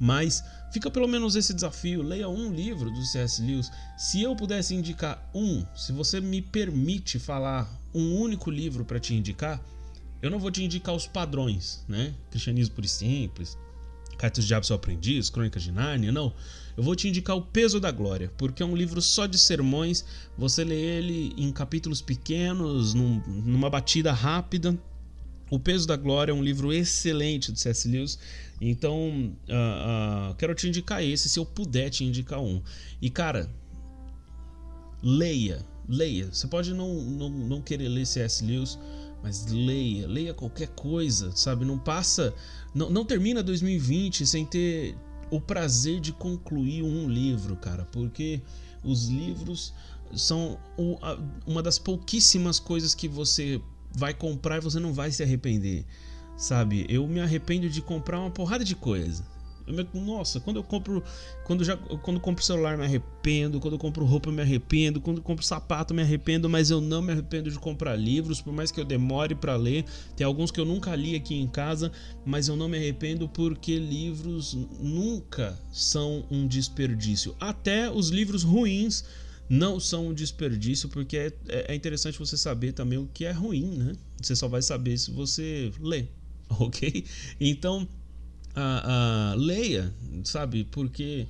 Mas 0.00 0.42
fica 0.72 0.90
pelo 0.90 1.06
menos 1.06 1.36
esse 1.36 1.54
desafio, 1.54 2.02
leia 2.02 2.28
um 2.28 2.52
livro 2.52 2.90
do 2.90 3.04
C.S. 3.04 3.40
Lewis. 3.40 3.70
Se 3.96 4.20
eu 4.20 4.34
pudesse 4.34 4.74
indicar 4.74 5.24
um, 5.32 5.64
se 5.76 5.92
você 5.92 6.20
me 6.20 6.42
permite 6.42 7.20
falar 7.20 7.70
um 7.94 8.16
único 8.16 8.50
livro 8.50 8.84
para 8.84 8.98
te 8.98 9.14
indicar, 9.14 9.62
eu 10.20 10.28
não 10.28 10.40
vou 10.40 10.50
te 10.50 10.64
indicar 10.64 10.92
os 10.92 11.06
padrões, 11.06 11.84
né? 11.86 12.12
Cristianismo 12.32 12.74
por 12.74 12.84
simples, 12.88 13.56
Cartas 14.22 14.44
de 14.44 14.48
Diabo 14.48 14.64
Seu 14.64 14.76
Aprendiz, 14.76 15.28
Crônicas 15.28 15.64
de 15.64 15.72
Nárnia, 15.72 16.12
não. 16.12 16.32
Eu 16.76 16.82
vou 16.84 16.94
te 16.94 17.08
indicar 17.08 17.36
o 17.36 17.42
Peso 17.42 17.80
da 17.80 17.90
Glória, 17.90 18.32
porque 18.38 18.62
é 18.62 18.66
um 18.66 18.76
livro 18.76 19.02
só 19.02 19.26
de 19.26 19.36
sermões. 19.36 20.04
Você 20.38 20.62
lê 20.62 20.80
ele 20.80 21.34
em 21.36 21.50
capítulos 21.50 22.00
pequenos, 22.00 22.94
num, 22.94 23.20
numa 23.26 23.68
batida 23.68 24.12
rápida. 24.12 24.78
O 25.50 25.58
Peso 25.58 25.88
da 25.88 25.96
Glória 25.96 26.30
é 26.30 26.34
um 26.34 26.42
livro 26.42 26.72
excelente 26.72 27.50
de 27.50 27.58
C.S. 27.58 27.88
Lewis. 27.88 28.16
Então, 28.60 29.34
uh, 29.48 30.30
uh, 30.30 30.34
quero 30.36 30.54
te 30.54 30.68
indicar 30.68 31.02
esse, 31.02 31.28
se 31.28 31.40
eu 31.40 31.44
puder 31.44 31.90
te 31.90 32.04
indicar 32.04 32.40
um. 32.40 32.62
E, 33.00 33.10
cara, 33.10 33.50
leia, 35.02 35.66
leia. 35.88 36.28
Você 36.32 36.46
pode 36.46 36.72
não, 36.72 36.94
não, 36.94 37.28
não 37.28 37.60
querer 37.60 37.88
ler 37.88 38.06
C.S. 38.06 38.44
Lewis, 38.44 38.78
mas 39.22 39.46
leia, 39.46 40.06
leia 40.06 40.34
qualquer 40.34 40.68
coisa, 40.68 41.30
sabe? 41.34 41.64
Não 41.64 41.78
passa, 41.78 42.34
não, 42.74 42.90
não 42.90 43.04
termina 43.04 43.42
2020 43.42 44.26
sem 44.26 44.44
ter 44.44 44.96
o 45.30 45.40
prazer 45.40 46.00
de 46.00 46.12
concluir 46.12 46.82
um 46.82 47.08
livro, 47.08 47.56
cara, 47.56 47.84
porque 47.92 48.40
os 48.82 49.08
livros 49.08 49.72
são 50.14 50.58
uma 51.46 51.62
das 51.62 51.78
pouquíssimas 51.78 52.58
coisas 52.58 52.94
que 52.94 53.08
você 53.08 53.60
vai 53.94 54.12
comprar 54.12 54.58
e 54.58 54.60
você 54.60 54.78
não 54.78 54.92
vai 54.92 55.10
se 55.10 55.22
arrepender 55.22 55.86
sabe? 56.36 56.86
Eu 56.88 57.06
me 57.06 57.20
arrependo 57.20 57.68
de 57.68 57.80
comprar 57.80 58.18
uma 58.18 58.30
porrada 58.30 58.64
de 58.64 58.74
coisa. 58.74 59.24
Nossa, 59.94 60.40
quando 60.40 60.56
eu 60.56 60.64
compro, 60.64 61.02
quando 61.44 61.64
já, 61.64 61.76
quando 61.76 62.20
compro 62.20 62.44
celular 62.44 62.76
me 62.76 62.84
arrependo, 62.84 63.60
quando 63.60 63.74
eu 63.74 63.78
compro 63.78 64.04
roupa 64.04 64.30
me 64.30 64.42
arrependo, 64.42 65.00
quando 65.00 65.18
eu 65.18 65.22
compro 65.22 65.44
sapato 65.44 65.94
me 65.94 66.02
arrependo, 66.02 66.48
mas 66.48 66.70
eu 66.70 66.80
não 66.80 67.02
me 67.02 67.12
arrependo 67.12 67.50
de 67.50 67.58
comprar 67.58 67.96
livros, 67.96 68.40
por 68.40 68.52
mais 68.52 68.70
que 68.70 68.80
eu 68.80 68.84
demore 68.84 69.34
para 69.34 69.56
ler. 69.56 69.84
Tem 70.16 70.26
alguns 70.26 70.50
que 70.50 70.60
eu 70.60 70.64
nunca 70.64 70.94
li 70.94 71.14
aqui 71.14 71.34
em 71.34 71.46
casa, 71.46 71.92
mas 72.24 72.48
eu 72.48 72.56
não 72.56 72.68
me 72.68 72.76
arrependo 72.76 73.28
porque 73.28 73.78
livros 73.78 74.54
nunca 74.80 75.58
são 75.70 76.24
um 76.30 76.46
desperdício. 76.46 77.36
Até 77.40 77.90
os 77.90 78.08
livros 78.08 78.42
ruins 78.42 79.04
não 79.48 79.78
são 79.78 80.08
um 80.08 80.14
desperdício, 80.14 80.88
porque 80.88 81.16
é, 81.16 81.32
é 81.68 81.74
interessante 81.74 82.18
você 82.18 82.36
saber 82.36 82.72
também 82.72 82.98
o 82.98 83.06
que 83.12 83.24
é 83.24 83.32
ruim, 83.32 83.76
né? 83.76 83.92
Você 84.20 84.34
só 84.34 84.48
vai 84.48 84.62
saber 84.62 84.96
se 84.96 85.10
você 85.10 85.70
ler. 85.78 86.10
ok? 86.58 87.04
Então, 87.40 87.88
a, 88.54 89.34
leia, 89.36 89.92
sabe? 90.24 90.64
Porque 90.64 91.26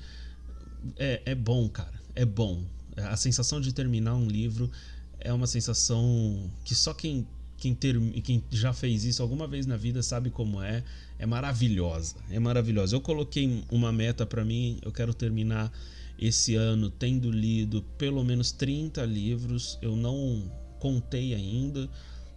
é, 0.96 1.22
é 1.26 1.35
bom, 1.35 1.68
cara. 1.68 1.92
É 2.14 2.24
bom. 2.24 2.64
A 2.96 3.16
sensação 3.16 3.61
de 3.61 3.72
terminar 3.72 4.14
um 4.14 4.26
livro 4.26 4.70
é 5.18 5.32
uma 5.32 5.46
sensação 5.46 6.50
que 6.64 6.74
só 6.74 6.92
quem, 6.92 7.26
quem, 7.56 7.74
ter, 7.74 7.98
quem 8.22 8.42
já 8.50 8.72
fez 8.72 9.04
isso 9.04 9.22
alguma 9.22 9.46
vez 9.46 9.66
na 9.66 9.76
vida 9.76 10.02
sabe 10.02 10.30
como 10.30 10.61
é. 10.61 10.82
É 11.18 11.26
maravilhosa. 11.26 12.16
É 12.30 12.38
maravilhosa. 12.38 12.96
Eu 12.96 13.00
coloquei 13.00 13.62
uma 13.70 13.92
meta 13.92 14.26
para 14.26 14.44
mim. 14.44 14.78
Eu 14.82 14.90
quero 14.90 15.14
terminar 15.14 15.72
esse 16.18 16.54
ano 16.54 16.90
tendo 16.90 17.30
lido 17.30 17.82
pelo 17.96 18.24
menos 18.24 18.52
30 18.52 19.04
livros. 19.04 19.78
Eu 19.80 19.96
não 19.96 20.50
contei 20.80 21.35
ainda. 21.35 21.88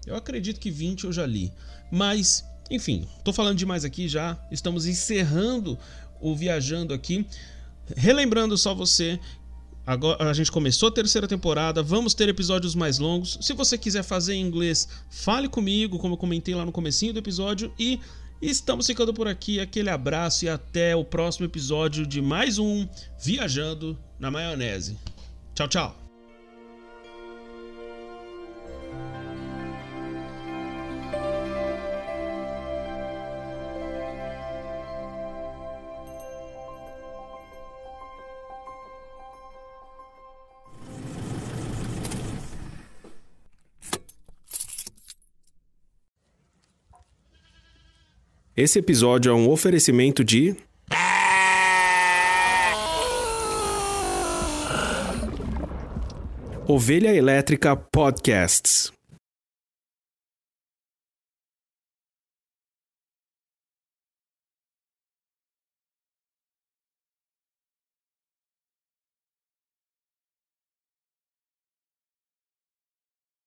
Eu 0.06 0.16
acredito 0.16 0.60
que 0.60 0.70
20 0.70 1.06
eu 1.06 1.12
já 1.12 1.26
li. 1.26 1.52
Mas 1.92 2.46
enfim, 2.70 3.08
tô 3.24 3.32
falando 3.32 3.58
demais 3.58 3.86
aqui 3.86 4.08
já. 4.08 4.38
Estamos 4.52 4.86
encerrando 4.86 5.78
o 6.20 6.36
Viajando 6.36 6.94
aqui. 6.94 7.26
Relembrando 7.96 8.58
só 8.58 8.74
você 8.74 9.20
Agora 9.86 10.30
a 10.30 10.34
gente 10.34 10.52
começou 10.52 10.90
a 10.90 10.92
terceira 10.92 11.28
temporada, 11.28 11.84
vamos 11.84 12.16
ter 12.16 12.28
episódios 12.28 12.74
mais 12.74 12.98
longos. 12.98 13.38
Se 13.42 13.54
você 13.54 13.78
quiser 13.78 14.04
fazer 14.04 14.34
em 14.34 14.42
inglês, 14.42 14.88
fale 15.12 15.48
comigo, 15.48 16.00
como 16.00 16.16
eu 16.16 16.18
comentei 16.18 16.56
lá 16.56 16.66
no 16.66 16.72
comecinho 16.72 17.14
do 17.14 17.20
episódio 17.20 17.72
e 17.78 18.00
estamos 18.42 18.88
ficando 18.88 19.14
por 19.14 19.28
aqui. 19.28 19.60
Aquele 19.60 19.92
abraço 19.92 20.46
e 20.46 20.50
até 20.50 20.96
o 20.96 21.06
próximo 21.06 21.46
episódio 21.46 22.06
de 22.06 22.20
mais 22.20 22.58
um 22.58 22.88
Viajando 23.20 23.96
na 24.20 24.32
Maionese. 24.32 24.98
Tchau, 25.54 25.68
tchau. 25.68 26.05
Esse 48.58 48.80
episódio 48.80 49.30
é 49.30 49.36
um 49.36 49.50
oferecimento 49.50 50.24
de. 50.24 50.56
Ovelha 56.66 57.14
Elétrica 57.14 57.76
Podcasts. 57.76 58.95